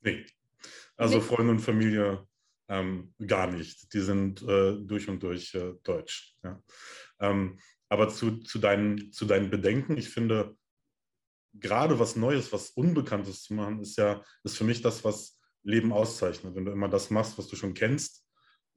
Nee. 0.00 0.26
Also 0.96 1.18
nee. 1.18 1.22
Freunde 1.22 1.52
und 1.52 1.60
Familie 1.60 2.26
ähm, 2.68 3.14
gar 3.26 3.50
nicht. 3.50 3.92
Die 3.92 4.00
sind 4.00 4.42
äh, 4.42 4.76
durch 4.78 5.08
und 5.08 5.22
durch 5.22 5.54
äh, 5.54 5.74
deutsch. 5.82 6.36
Ja. 6.44 6.62
Ähm, 7.20 7.58
aber 7.88 8.08
zu, 8.08 8.38
zu, 8.38 8.58
deinen, 8.58 9.12
zu 9.12 9.24
deinen 9.24 9.50
Bedenken, 9.50 9.96
ich 9.96 10.10
finde, 10.10 10.56
gerade 11.54 11.98
was 11.98 12.16
Neues, 12.16 12.52
was 12.52 12.70
Unbekanntes 12.70 13.42
zu 13.44 13.54
machen, 13.54 13.80
ist 13.80 13.96
ja, 13.96 14.22
ist 14.44 14.56
für 14.56 14.64
mich 14.64 14.82
das, 14.82 15.02
was 15.04 15.40
Leben 15.62 15.92
auszeichnet. 15.92 16.54
Wenn 16.54 16.66
du 16.66 16.72
immer 16.72 16.88
das 16.88 17.10
machst, 17.10 17.38
was 17.38 17.48
du 17.48 17.56
schon 17.56 17.74
kennst, 17.74 18.24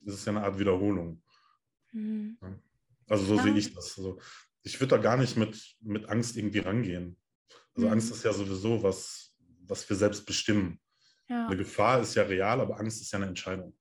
ist 0.01 0.13
es 0.13 0.25
ja 0.25 0.31
eine 0.31 0.43
Art 0.43 0.57
Wiederholung. 0.57 1.21
Mhm. 1.91 2.37
Also 3.07 3.25
so 3.25 3.35
ja. 3.35 3.43
sehe 3.43 3.57
ich 3.57 3.73
das. 3.73 3.97
Also, 3.97 4.19
ich 4.63 4.79
würde 4.79 4.95
da 4.95 5.01
gar 5.01 5.17
nicht 5.17 5.37
mit, 5.37 5.75
mit 5.81 6.07
Angst 6.07 6.37
irgendwie 6.37 6.59
rangehen. 6.59 7.17
Also 7.75 7.87
mhm. 7.87 7.93
Angst 7.93 8.11
ist 8.11 8.23
ja 8.23 8.31
sowieso 8.31 8.81
was, 8.81 9.35
was 9.67 9.87
wir 9.89 9.97
selbst 9.97 10.25
bestimmen. 10.25 10.79
Ja. 11.27 11.47
Eine 11.47 11.57
Gefahr 11.57 12.01
ist 12.01 12.15
ja 12.15 12.23
real, 12.23 12.61
aber 12.61 12.79
Angst 12.79 13.01
ist 13.01 13.11
ja 13.11 13.17
eine 13.17 13.27
Entscheidung. 13.27 13.75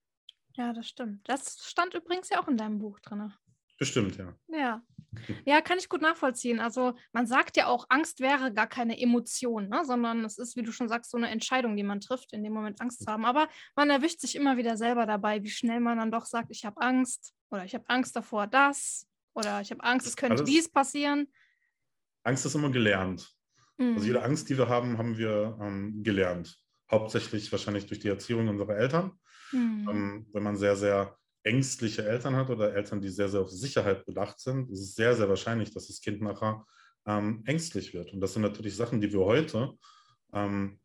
Ja, 0.54 0.72
das 0.72 0.88
stimmt. 0.88 1.28
Das 1.28 1.64
stand 1.64 1.94
übrigens 1.94 2.28
ja 2.28 2.40
auch 2.40 2.48
in 2.48 2.56
deinem 2.56 2.78
Buch 2.78 2.98
drin. 3.00 3.32
Bestimmt, 3.78 4.16
ja. 4.16 4.34
Ja. 4.48 4.82
Ja, 5.44 5.60
kann 5.60 5.78
ich 5.78 5.88
gut 5.88 6.02
nachvollziehen. 6.02 6.60
Also 6.60 6.94
man 7.12 7.26
sagt 7.26 7.56
ja 7.56 7.66
auch, 7.66 7.86
Angst 7.88 8.20
wäre 8.20 8.52
gar 8.52 8.68
keine 8.68 9.00
Emotion, 9.00 9.68
ne? 9.68 9.84
sondern 9.84 10.24
es 10.24 10.38
ist, 10.38 10.54
wie 10.54 10.62
du 10.62 10.70
schon 10.70 10.88
sagst, 10.88 11.10
so 11.10 11.16
eine 11.16 11.30
Entscheidung, 11.30 11.76
die 11.76 11.82
man 11.82 12.00
trifft, 12.00 12.32
in 12.32 12.44
dem 12.44 12.52
Moment 12.52 12.80
Angst 12.80 13.02
zu 13.02 13.10
haben. 13.10 13.24
Aber 13.24 13.48
man 13.74 13.90
erwischt 13.90 14.20
sich 14.20 14.36
immer 14.36 14.56
wieder 14.56 14.76
selber 14.76 15.06
dabei, 15.06 15.42
wie 15.42 15.50
schnell 15.50 15.80
man 15.80 15.98
dann 15.98 16.12
doch 16.12 16.26
sagt, 16.26 16.52
ich 16.52 16.64
habe 16.64 16.80
Angst 16.80 17.34
oder 17.50 17.64
ich 17.64 17.74
habe 17.74 17.88
Angst 17.88 18.14
davor, 18.14 18.46
das 18.46 19.08
oder 19.34 19.60
ich 19.60 19.72
habe 19.72 19.82
Angst, 19.82 20.06
es 20.06 20.16
könnte 20.16 20.44
dies 20.44 20.70
passieren. 20.70 21.26
Angst 22.22 22.46
ist 22.46 22.54
immer 22.54 22.70
gelernt. 22.70 23.34
Mhm. 23.78 23.94
Also 23.94 24.06
jede 24.06 24.22
Angst, 24.22 24.48
die 24.48 24.58
wir 24.58 24.68
haben, 24.68 24.98
haben 24.98 25.18
wir 25.18 25.58
ähm, 25.60 26.02
gelernt. 26.02 26.56
Hauptsächlich 26.90 27.50
wahrscheinlich 27.50 27.86
durch 27.86 28.00
die 28.00 28.08
Erziehung 28.08 28.48
unserer 28.48 28.76
Eltern. 28.76 29.18
Mhm. 29.52 29.88
Ähm, 29.90 30.26
wenn 30.32 30.42
man 30.42 30.56
sehr, 30.56 30.76
sehr 30.76 31.16
ängstliche 31.42 32.06
Eltern 32.06 32.36
hat 32.36 32.50
oder 32.50 32.74
Eltern, 32.74 33.00
die 33.00 33.08
sehr, 33.08 33.28
sehr 33.28 33.40
auf 33.40 33.50
Sicherheit 33.50 34.04
bedacht 34.04 34.38
sind, 34.40 34.70
ist 34.70 34.80
es 34.80 34.94
sehr, 34.94 35.14
sehr 35.16 35.28
wahrscheinlich, 35.28 35.72
dass 35.72 35.86
das 35.86 36.00
Kind 36.00 36.20
nachher 36.20 36.64
ähm, 37.06 37.42
ängstlich 37.46 37.94
wird. 37.94 38.12
Und 38.12 38.20
das 38.20 38.34
sind 38.34 38.42
natürlich 38.42 38.76
Sachen, 38.76 39.00
die 39.00 39.12
wir 39.12 39.20
heute 39.20 39.72
ähm, 40.32 40.78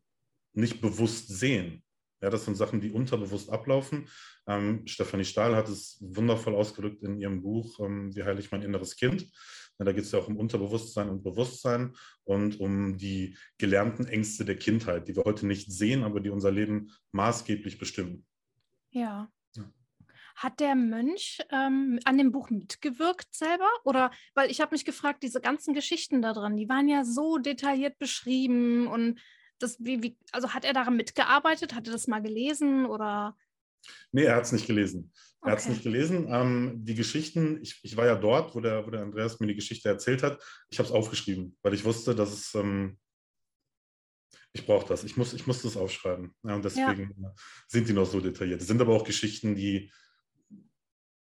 nicht 0.54 0.80
bewusst 0.80 1.28
sehen. 1.28 1.82
Ja, 2.22 2.30
das 2.30 2.46
sind 2.46 2.56
Sachen, 2.56 2.80
die 2.80 2.90
unterbewusst 2.90 3.50
ablaufen. 3.50 4.08
Ähm, 4.46 4.86
Stefanie 4.86 5.24
Stahl 5.24 5.54
hat 5.54 5.68
es 5.68 5.98
wundervoll 6.00 6.54
ausgedrückt 6.54 7.02
in 7.02 7.20
ihrem 7.20 7.42
Buch 7.42 7.78
ähm, 7.80 8.14
Wie 8.16 8.24
heile 8.24 8.40
ich 8.40 8.50
mein 8.50 8.62
inneres 8.62 8.96
Kind. 8.96 9.22
Ja, 9.78 9.84
da 9.84 9.92
geht 9.92 10.04
es 10.04 10.12
ja 10.12 10.18
auch 10.18 10.28
um 10.28 10.38
Unterbewusstsein 10.38 11.10
und 11.10 11.22
Bewusstsein 11.22 11.94
und 12.24 12.58
um 12.58 12.96
die 12.96 13.36
gelernten 13.58 14.06
Ängste 14.06 14.46
der 14.46 14.56
Kindheit, 14.56 15.06
die 15.06 15.16
wir 15.16 15.24
heute 15.24 15.46
nicht 15.46 15.70
sehen, 15.70 16.04
aber 16.04 16.20
die 16.20 16.30
unser 16.30 16.50
Leben 16.50 16.90
maßgeblich 17.12 17.78
bestimmen. 17.78 18.24
Ja. 18.90 19.30
Hat 20.36 20.60
der 20.60 20.74
Mönch 20.74 21.38
ähm, 21.50 21.98
an 22.04 22.18
dem 22.18 22.30
Buch 22.30 22.50
mitgewirkt 22.50 23.34
selber? 23.34 23.68
Oder, 23.84 24.10
weil 24.34 24.50
ich 24.50 24.60
habe 24.60 24.74
mich 24.74 24.84
gefragt, 24.84 25.22
diese 25.22 25.40
ganzen 25.40 25.72
Geschichten 25.72 26.20
da 26.20 26.34
dran, 26.34 26.56
die 26.56 26.68
waren 26.68 26.88
ja 26.88 27.04
so 27.04 27.38
detailliert 27.38 27.98
beschrieben 27.98 28.86
und 28.86 29.18
das, 29.58 29.78
wie, 29.80 30.02
wie, 30.02 30.18
also 30.32 30.52
hat 30.52 30.66
er 30.66 30.74
daran 30.74 30.96
mitgearbeitet? 30.96 31.74
Hat 31.74 31.86
er 31.86 31.94
das 31.94 32.06
mal 32.06 32.20
gelesen 32.20 32.84
oder? 32.84 33.34
Nee, 34.12 34.24
er 34.24 34.36
hat 34.36 34.44
es 34.44 34.52
nicht 34.52 34.66
gelesen. 34.66 35.10
Er 35.40 35.46
okay. 35.46 35.52
hat 35.52 35.58
es 35.60 35.68
nicht 35.68 35.82
gelesen. 35.82 36.26
Ähm, 36.28 36.84
die 36.84 36.94
Geschichten, 36.94 37.58
ich, 37.62 37.80
ich 37.82 37.96
war 37.96 38.04
ja 38.04 38.16
dort, 38.16 38.54
wo 38.54 38.60
der, 38.60 38.86
wo 38.86 38.90
der 38.90 39.02
Andreas 39.02 39.40
mir 39.40 39.46
die 39.46 39.54
Geschichte 39.54 39.88
erzählt 39.88 40.22
hat. 40.22 40.42
Ich 40.68 40.78
habe 40.78 40.88
es 40.88 40.94
aufgeschrieben, 40.94 41.56
weil 41.62 41.72
ich 41.72 41.84
wusste, 41.84 42.14
dass 42.14 42.32
es 42.32 42.54
ähm, 42.54 42.98
ich 44.56 44.66
brauche 44.66 44.88
das. 44.88 45.04
Ich 45.04 45.16
muss, 45.16 45.34
ich 45.34 45.46
muss 45.46 45.62
das 45.62 45.76
aufschreiben. 45.76 46.34
Ja, 46.42 46.54
und 46.54 46.64
deswegen 46.64 47.14
ja. 47.22 47.34
sind 47.68 47.88
die 47.88 47.92
noch 47.92 48.06
so 48.06 48.20
detailliert. 48.20 48.60
Es 48.60 48.66
sind 48.66 48.80
aber 48.80 48.94
auch 48.94 49.04
Geschichten, 49.04 49.54
die, 49.54 49.92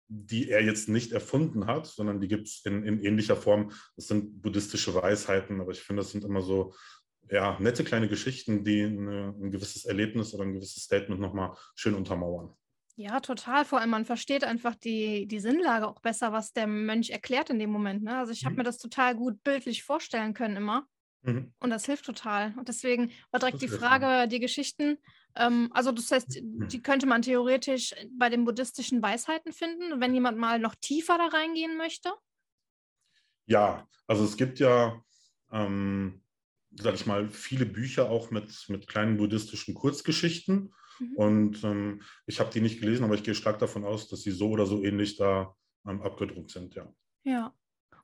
die 0.07 0.49
er 0.49 0.63
jetzt 0.63 0.87
nicht 0.87 1.11
erfunden 1.11 1.65
hat, 1.65 1.87
sondern 1.87 2.21
die 2.21 2.27
gibt 2.27 2.47
es 2.47 2.61
in, 2.65 2.83
in, 2.83 3.03
ähnlicher 3.03 3.35
Form. 3.35 3.71
Das 3.95 4.07
sind 4.07 4.41
buddhistische 4.41 4.93
Weisheiten, 4.93 5.61
aber 5.61 5.71
ich 5.71 5.81
finde, 5.81 6.03
das 6.03 6.11
sind 6.11 6.23
immer 6.23 6.41
so 6.41 6.73
ja, 7.29 7.57
nette 7.59 7.83
kleine 7.83 8.07
Geschichten, 8.07 8.63
die 8.63 8.83
eine, 8.83 9.33
ein 9.41 9.49
gewisses 9.49 9.85
Erlebnis 9.85 10.33
oder 10.33 10.43
ein 10.43 10.53
gewisses 10.53 10.83
Statement 10.83 11.19
nochmal 11.19 11.55
schön 11.75 11.95
untermauern. 11.95 12.53
Ja, 12.95 13.19
total. 13.21 13.65
Vor 13.65 13.79
allem, 13.79 13.89
man 13.89 14.05
versteht 14.05 14.43
einfach 14.43 14.75
die, 14.75 15.25
die 15.25 15.39
Sinnlage 15.39 15.87
auch 15.87 15.99
besser, 15.99 16.31
was 16.31 16.53
der 16.53 16.67
Mönch 16.67 17.09
erklärt 17.09 17.49
in 17.49 17.57
dem 17.57 17.71
Moment. 17.71 18.03
Ne? 18.03 18.15
Also 18.15 18.31
ich 18.31 18.45
habe 18.45 18.53
mhm. 18.53 18.57
mir 18.57 18.63
das 18.65 18.77
total 18.77 19.15
gut 19.15 19.43
bildlich 19.43 19.81
vorstellen 19.81 20.35
können 20.35 20.57
immer. 20.57 20.87
Mhm. 21.23 21.53
Und 21.59 21.69
das 21.69 21.85
hilft 21.85 22.05
total. 22.05 22.53
Und 22.57 22.67
deswegen 22.67 23.11
war 23.31 23.39
direkt 23.39 23.61
die 23.61 23.67
Frage, 23.67 24.27
die 24.27 24.39
Geschichten. 24.39 24.97
Ähm, 25.35 25.69
also 25.73 25.91
das 25.91 26.11
heißt, 26.11 26.41
mhm. 26.41 26.67
die 26.67 26.81
könnte 26.81 27.05
man 27.05 27.21
theoretisch 27.21 27.93
bei 28.17 28.29
den 28.29 28.45
buddhistischen 28.45 29.01
Weisheiten 29.01 29.53
finden, 29.53 29.99
wenn 29.99 30.13
jemand 30.13 30.37
mal 30.37 30.59
noch 30.59 30.75
tiefer 30.75 31.17
da 31.17 31.27
reingehen 31.27 31.77
möchte. 31.77 32.11
Ja, 33.45 33.87
also 34.07 34.23
es 34.23 34.37
gibt 34.37 34.59
ja, 34.59 35.01
ähm, 35.51 36.21
sag 36.71 36.95
ich 36.95 37.05
mal, 37.05 37.29
viele 37.29 37.65
Bücher 37.65 38.09
auch 38.09 38.29
mit, 38.31 38.65
mit 38.67 38.87
kleinen 38.87 39.17
buddhistischen 39.17 39.73
Kurzgeschichten. 39.73 40.73
Mhm. 40.99 41.15
Und 41.15 41.63
ähm, 41.63 42.01
ich 42.25 42.39
habe 42.39 42.51
die 42.51 42.61
nicht 42.61 42.79
gelesen, 42.81 43.05
aber 43.05 43.15
ich 43.15 43.23
gehe 43.23 43.35
stark 43.35 43.59
davon 43.59 43.85
aus, 43.85 44.09
dass 44.09 44.21
sie 44.21 44.31
so 44.31 44.49
oder 44.49 44.65
so 44.65 44.83
ähnlich 44.83 45.15
da 45.15 45.55
ähm, 45.87 46.01
abgedruckt 46.01 46.51
sind, 46.51 46.75
ja. 46.75 46.93
Ja. 47.23 47.53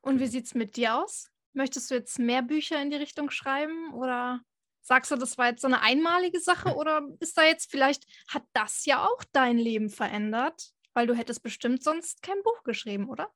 Und 0.02 0.16
wie 0.16 0.20
genau. 0.20 0.32
sieht 0.32 0.46
es 0.46 0.56
mit 0.56 0.78
dir 0.78 0.96
aus? 0.96 1.30
Möchtest 1.54 1.90
du 1.90 1.96
jetzt 1.96 2.20
mehr 2.20 2.42
Bücher 2.42 2.82
in 2.82 2.90
die 2.90 2.98
Richtung 2.98 3.32
schreiben 3.32 3.94
oder 3.94 4.42
sagst 4.82 5.12
du, 5.12 5.16
das 5.16 5.38
war 5.38 5.50
jetzt 5.50 5.62
so 5.62 5.68
eine 5.68 5.82
einmalige 5.82 6.40
Sache 6.40 6.76
oder 6.76 7.08
ist 7.20 7.38
da 7.38 7.44
jetzt 7.44 7.70
vielleicht, 7.70 8.06
hat 8.28 8.44
das 8.54 8.86
ja 8.86 9.06
auch 9.06 9.24
dein 9.32 9.58
Leben 9.58 9.90
verändert? 9.90 10.72
Weil 10.94 11.08
du 11.08 11.16
hättest 11.16 11.44
bestimmt 11.44 11.84
sonst 11.84 12.22
kein 12.22 12.42
Buch 12.44 12.64
geschrieben, 12.64 13.10
oder? 13.10 13.32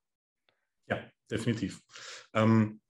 Ja, 0.86 1.10
definitiv. 1.30 1.80
Ähm, 2.32 2.80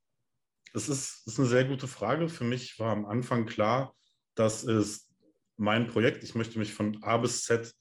das, 0.73 0.89
ist, 0.89 1.23
das 1.25 1.35
ist 1.35 1.39
eine 1.39 1.49
sehr 1.49 1.65
gute 1.65 1.87
Frage. 1.87 2.29
Für 2.29 2.45
mich 2.45 2.79
war 2.79 2.93
am 2.93 3.05
Anfang 3.05 3.47
klar, 3.47 3.95
dass 4.35 4.65
es 4.65 5.11
mein 5.57 5.87
Projekt, 5.87 6.25
ich 6.25 6.35
möchte 6.35 6.59
mich 6.59 6.75
von 6.75 7.03
A 7.03 7.19
bis 7.19 7.45
Z 7.45 7.73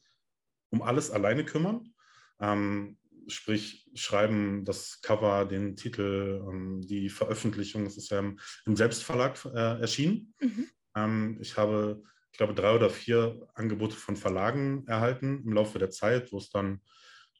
um 0.70 0.82
alles 0.82 1.10
alleine 1.10 1.46
kümmern. 1.46 1.94
Ähm, 2.40 2.98
sprich, 3.28 3.90
schreiben 3.94 4.66
das 4.66 5.02
Cover, 5.02 5.46
den 5.46 5.76
Titel, 5.76 6.44
ähm, 6.50 6.82
die 6.82 7.10
Veröffentlichung. 7.10 7.86
Es 7.86 7.98
ist 7.98 8.12
ja 8.12 8.20
im, 8.20 8.40
im 8.66 8.76
Selbstverlag 8.76 9.44
äh, 9.46 9.82
erschienen. 9.82 10.34
Mhm. 10.40 10.68
Ähm, 10.96 11.38
ich 11.42 11.58
habe, 11.58 12.04
ich 12.32 12.38
glaube, 12.38 12.54
drei 12.54 12.76
oder 12.76 12.90
vier 12.90 13.48
Angebote 13.54 13.96
von 13.96 14.16
Verlagen 14.16 14.86
erhalten 14.88 15.44
im 15.46 15.54
Laufe 15.54 15.80
der 15.80 15.90
Zeit, 15.90 16.32
wo 16.32 16.38
es 16.38 16.50
dann 16.50 16.82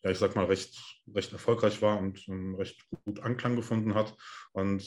ja, 0.04 0.12
ich 0.12 0.18
sag 0.18 0.36
mal, 0.36 0.46
recht, 0.46 0.78
recht 1.14 1.32
erfolgreich 1.32 1.82
war 1.82 1.98
und 1.98 2.28
um, 2.28 2.56
recht 2.56 2.86
gut 2.90 3.22
Anklang 3.22 3.56
gefunden 3.56 3.96
hat. 3.96 4.16
Und 4.52 4.82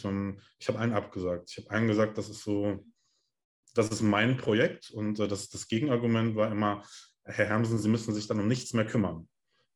ich 0.59 0.69
habe 0.69 0.79
einen 0.79 0.93
abgesagt. 0.93 1.51
Ich 1.51 1.65
habe 1.65 1.71
einen 1.71 1.89
gesagt, 1.89 2.19
das 2.19 2.29
ist 2.29 2.45
so, 2.45 2.85
das 3.75 3.89
ist 3.89 4.03
mein 4.03 4.37
Projekt 4.37 4.91
und 4.91 5.19
äh, 5.19 5.29
das, 5.29 5.49
das 5.49 5.69
Gegenargument 5.69 6.37
war 6.37 6.51
immer, 6.51 6.85
Herr 7.25 7.47
Hermsen, 7.47 7.79
Sie 7.79 7.89
müssen 7.89 8.15
sich 8.15 8.27
dann 8.27 8.41
um 8.41 8.49
nichts 8.49 8.73
mehr 8.73 8.87
kümmern. 8.87 9.29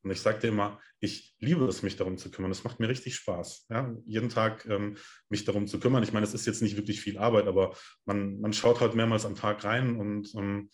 Und 0.02 0.10
ich 0.10 0.20
sagte 0.20 0.46
immer, 0.46 0.80
ich 1.00 1.34
liebe 1.38 1.66
es, 1.66 1.82
mich 1.82 1.96
darum 1.96 2.16
zu 2.16 2.30
kümmern. 2.30 2.50
Es 2.50 2.64
macht 2.64 2.80
mir 2.80 2.88
richtig 2.88 3.16
Spaß, 3.16 3.66
ja? 3.70 3.94
jeden 4.06 4.28
Tag 4.28 4.66
ähm, 4.66 4.96
mich 5.28 5.44
darum 5.44 5.66
zu 5.66 5.78
kümmern. 5.78 6.02
Ich 6.02 6.12
meine, 6.12 6.24
es 6.24 6.34
ist 6.34 6.46
jetzt 6.46 6.62
nicht 6.62 6.76
wirklich 6.76 7.00
viel 7.00 7.18
Arbeit, 7.18 7.46
aber 7.46 7.76
man, 8.04 8.40
man 8.40 8.52
schaut 8.52 8.80
halt 8.80 8.94
mehrmals 8.94 9.26
am 9.26 9.34
Tag 9.34 9.64
rein 9.64 9.96
und 9.96 10.34
ähm, 10.34 10.70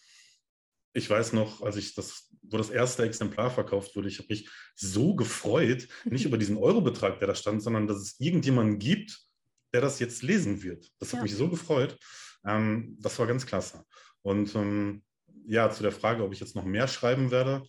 ich 0.97 1.11
weiß 1.11 1.35
noch, 1.35 1.61
als 1.61 1.77
ich 1.77 1.95
das, 1.95 2.31
wo 2.43 2.57
das 2.57 2.71
erste 2.71 3.03
Exemplar 3.03 3.51
verkauft 3.51 3.95
wurde, 3.95 4.09
ich 4.09 4.19
habe 4.19 4.29
mich 4.31 4.49
so 4.75 5.15
gefreut, 5.15 5.89
nicht 6.05 6.25
über 6.25 6.39
diesen 6.39 6.57
Eurobetrag, 6.57 7.19
der 7.19 7.29
da 7.29 7.35
stand, 7.35 7.63
sondern 7.63 7.87
dass 7.87 7.99
es 7.99 8.19
irgendjemanden 8.19 8.79
gibt, 8.79 9.19
der 9.75 9.83
das 9.83 9.99
jetzt 9.99 10.23
lesen 10.23 10.63
wird. 10.63 10.91
Das 10.99 11.13
hat 11.13 11.19
ja. 11.19 11.23
mich 11.25 11.35
so 11.35 11.51
gefreut. 11.51 11.99
Ähm, 12.47 12.97
das 13.01 13.19
war 13.19 13.27
ganz 13.27 13.45
klasse. 13.45 13.85
Und 14.23 14.55
ähm, 14.55 15.03
ja, 15.47 15.71
zu 15.71 15.83
der 15.83 15.93
Frage, 15.93 16.25
ob 16.25 16.33
ich 16.33 16.41
jetzt 16.41 16.57
noch 16.57 16.65
mehr 16.65 16.89
schreiben 16.89 17.31
werde. 17.31 17.63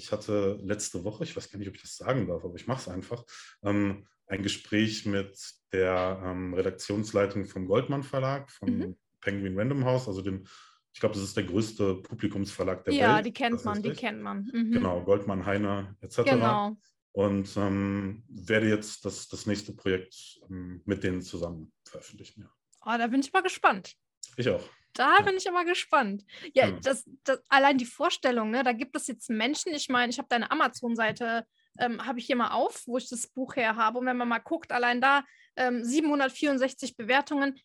Ich 0.00 0.12
hatte 0.12 0.58
letzte 0.62 1.04
Woche, 1.04 1.24
ich 1.24 1.36
weiß 1.36 1.50
gar 1.50 1.58
nicht, 1.58 1.68
ob 1.68 1.74
ich 1.74 1.82
das 1.82 1.96
sagen 1.96 2.26
darf, 2.26 2.42
aber 2.44 2.54
ich 2.54 2.66
mache 2.66 2.80
es 2.80 2.88
einfach, 2.88 3.22
ähm, 3.62 4.06
ein 4.26 4.42
Gespräch 4.42 5.04
mit 5.04 5.38
der 5.72 6.22
ähm, 6.24 6.54
Redaktionsleitung 6.54 7.44
vom 7.44 7.66
Goldmann 7.66 8.02
Verlag, 8.02 8.50
vom 8.50 8.70
mhm. 8.70 8.96
Penguin 9.20 9.58
Random 9.58 9.84
House, 9.84 10.08
also 10.08 10.22
dem 10.22 10.44
ich 10.92 10.98
glaube, 10.98 11.14
das 11.14 11.22
ist 11.22 11.36
der 11.36 11.44
größte 11.44 11.96
Publikumsverlag 11.96 12.82
der 12.84 12.94
ja, 12.94 13.00
Welt. 13.00 13.10
Ja, 13.10 13.22
die 13.22 13.32
kennt 13.32 13.64
man, 13.64 13.80
die 13.80 13.92
kennt 13.92 14.20
man. 14.20 14.50
Mhm. 14.52 14.72
Genau, 14.72 15.04
Goldmann, 15.04 15.46
Heine 15.46 15.96
etc. 16.00 16.22
Genau. 16.24 16.76
Und 17.12 17.56
ähm, 17.56 18.24
werde 18.28 18.68
jetzt 18.68 19.04
das, 19.04 19.28
das 19.28 19.46
nächste 19.46 19.72
Projekt 19.72 20.40
ähm, 20.48 20.82
mit 20.86 21.04
denen 21.04 21.22
zusammen 21.22 21.72
veröffentlichen. 21.84 22.42
Ja. 22.42 22.50
Oh, 22.86 22.98
da 22.98 23.06
bin 23.06 23.20
ich 23.20 23.32
mal 23.32 23.42
gespannt. 23.42 23.94
Ich 24.36 24.48
auch. 24.48 24.64
Da 24.92 25.18
ja. 25.18 25.22
bin 25.22 25.36
ich 25.36 25.48
aber 25.48 25.64
gespannt. 25.64 26.24
Ja, 26.54 26.68
ja. 26.68 26.78
Das, 26.82 27.04
das, 27.24 27.40
allein 27.48 27.78
die 27.78 27.86
Vorstellung, 27.86 28.50
ne, 28.50 28.62
da 28.62 28.72
gibt 28.72 28.96
es 28.96 29.06
jetzt 29.06 29.30
Menschen, 29.30 29.72
ich 29.74 29.88
meine, 29.88 30.10
ich 30.10 30.18
habe 30.18 30.28
deine 30.28 30.50
Amazon-Seite, 30.50 31.46
ähm, 31.78 32.04
habe 32.04 32.18
ich 32.18 32.26
hier 32.26 32.36
mal 32.36 32.50
auf, 32.50 32.86
wo 32.86 32.98
ich 32.98 33.08
das 33.08 33.28
Buch 33.28 33.56
her 33.56 33.76
habe. 33.76 33.98
Und 33.98 34.06
wenn 34.06 34.16
man 34.16 34.28
mal 34.28 34.38
guckt, 34.38 34.72
allein 34.72 35.00
da 35.00 35.24
ähm, 35.56 35.84
764 35.84 36.96
Bewertungen, 36.96 37.58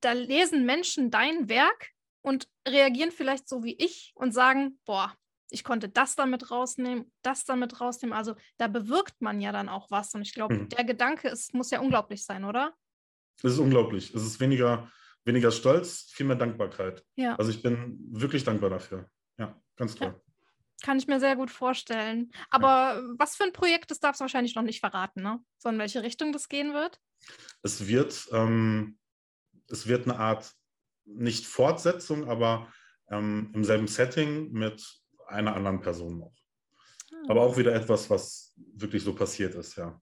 da 0.00 0.12
lesen 0.12 0.66
Menschen 0.66 1.10
dein 1.10 1.48
Werk 1.48 1.90
und 2.22 2.48
reagieren 2.66 3.10
vielleicht 3.10 3.48
so 3.48 3.62
wie 3.64 3.76
ich 3.76 4.12
und 4.14 4.32
sagen, 4.32 4.78
boah, 4.84 5.14
ich 5.50 5.62
konnte 5.62 5.88
das 5.88 6.16
damit 6.16 6.50
rausnehmen, 6.50 7.12
das 7.22 7.44
damit 7.44 7.80
rausnehmen. 7.80 8.16
Also 8.16 8.34
da 8.56 8.66
bewirkt 8.66 9.20
man 9.20 9.40
ja 9.40 9.52
dann 9.52 9.68
auch 9.68 9.90
was. 9.90 10.14
Und 10.14 10.22
ich 10.22 10.34
glaube, 10.34 10.54
mhm. 10.54 10.68
der 10.70 10.84
Gedanke 10.84 11.28
ist, 11.28 11.54
muss 11.54 11.70
ja 11.70 11.80
unglaublich 11.80 12.24
sein, 12.24 12.44
oder? 12.44 12.74
Es 13.38 13.52
ist 13.52 13.58
unglaublich. 13.58 14.14
Es 14.14 14.22
ist 14.24 14.40
weniger, 14.40 14.90
weniger 15.24 15.50
Stolz, 15.50 16.10
viel 16.12 16.26
mehr 16.26 16.36
Dankbarkeit. 16.36 17.04
Ja. 17.16 17.36
Also 17.36 17.50
ich 17.50 17.62
bin 17.62 17.98
wirklich 18.10 18.44
dankbar 18.44 18.70
dafür. 18.70 19.08
Ja, 19.38 19.60
ganz 19.76 19.94
toll. 19.94 20.08
Ja. 20.08 20.20
Kann 20.82 20.98
ich 20.98 21.06
mir 21.06 21.18
sehr 21.18 21.36
gut 21.36 21.50
vorstellen. 21.50 22.30
Aber 22.50 22.96
ja. 22.96 23.02
was 23.16 23.36
für 23.36 23.44
ein 23.44 23.52
Projekt, 23.52 23.90
das 23.90 24.00
darfst 24.00 24.20
du 24.20 24.24
wahrscheinlich 24.24 24.54
noch 24.54 24.62
nicht 24.62 24.80
verraten, 24.80 25.22
ne? 25.22 25.40
So 25.58 25.68
in 25.70 25.78
welche 25.78 26.02
Richtung 26.02 26.32
das 26.32 26.48
gehen 26.48 26.74
wird? 26.74 27.00
Es 27.62 27.86
wird, 27.86 28.28
ähm, 28.32 28.98
es 29.68 29.86
wird 29.86 30.06
eine 30.06 30.18
Art 30.18 30.52
nicht 31.06 31.46
Fortsetzung, 31.46 32.28
aber 32.28 32.72
ähm, 33.08 33.50
im 33.54 33.64
selben 33.64 33.88
Setting 33.88 34.52
mit 34.52 34.84
einer 35.26 35.54
anderen 35.54 35.80
Person 35.80 36.18
noch. 36.18 36.34
Ah. 37.12 37.16
Aber 37.28 37.42
auch 37.42 37.56
wieder 37.56 37.74
etwas, 37.74 38.10
was 38.10 38.54
wirklich 38.56 39.02
so 39.02 39.14
passiert 39.14 39.54
ist, 39.54 39.76
ja. 39.76 40.00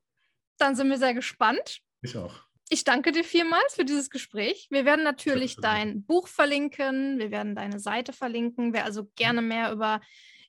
Dann 0.58 0.74
sind 0.74 0.88
wir 0.88 0.98
sehr 0.98 1.14
gespannt. 1.14 1.80
Ich 2.02 2.16
auch. 2.16 2.44
Ich 2.72 2.85
danke 2.85 3.12
dir 3.12 3.22
vielmals 3.22 3.74
für 3.74 3.85
dieses 3.85 4.08
Gespräch. 4.08 4.66
Wir 4.70 4.87
werden 4.87 5.04
natürlich 5.04 5.56
dein 5.56 6.06
Buch 6.06 6.26
verlinken, 6.26 7.18
wir 7.18 7.30
werden 7.30 7.54
deine 7.54 7.78
Seite 7.78 8.14
verlinken. 8.14 8.72
Wer 8.72 8.87
also 8.87 9.11
gerne 9.14 9.42
mehr 9.42 9.72
über 9.72 10.00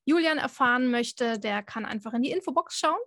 Julian 0.06 0.38
erfahren 0.38 0.90
möchte, 0.90 1.38
der 1.38 1.62
kann 1.64 1.84
einfach 1.84 2.14
in 2.14 2.22
die 2.22 2.32
Infobox 2.32 2.80
schauen. 2.80 3.02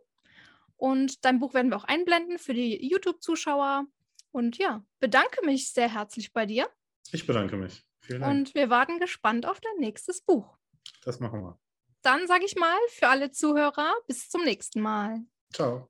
Und 0.77 1.25
dein 1.25 1.41
Buch 1.41 1.55
werden 1.55 1.71
wir 1.71 1.79
auch 1.79 1.85
einblenden 1.85 2.39
für 2.39 2.53
die 2.53 2.87
YouTube-Zuschauer. 2.87 3.87
Und 4.33 4.59
ja, 4.59 4.85
bedanke 5.01 5.47
mich 5.47 5.73
sehr 5.73 5.91
herzlich 5.91 6.35
bei 6.35 6.45
dir. 6.45 6.69
Ich 7.11 7.27
bedanke 7.27 7.57
mich. 7.57 7.87
Vielen 8.01 8.21
Dank. 8.21 8.37
Und 8.37 8.55
wir 8.55 8.69
warten 8.69 9.01
gespannt 9.01 9.47
auf 9.47 9.61
dein 9.61 9.79
nächstes 9.79 10.21
Buch. 10.21 10.59
Das 11.05 11.21
machen 11.21 11.41
wir. 11.41 11.59
Dann 12.03 12.27
sage 12.27 12.45
ich 12.45 12.55
mal 12.57 12.77
für 12.91 13.09
alle 13.09 13.31
Zuhörer 13.31 13.95
bis 14.07 14.29
zum 14.29 14.45
nächsten 14.45 14.83
Mal. 14.83 15.23
Ciao. 15.55 15.89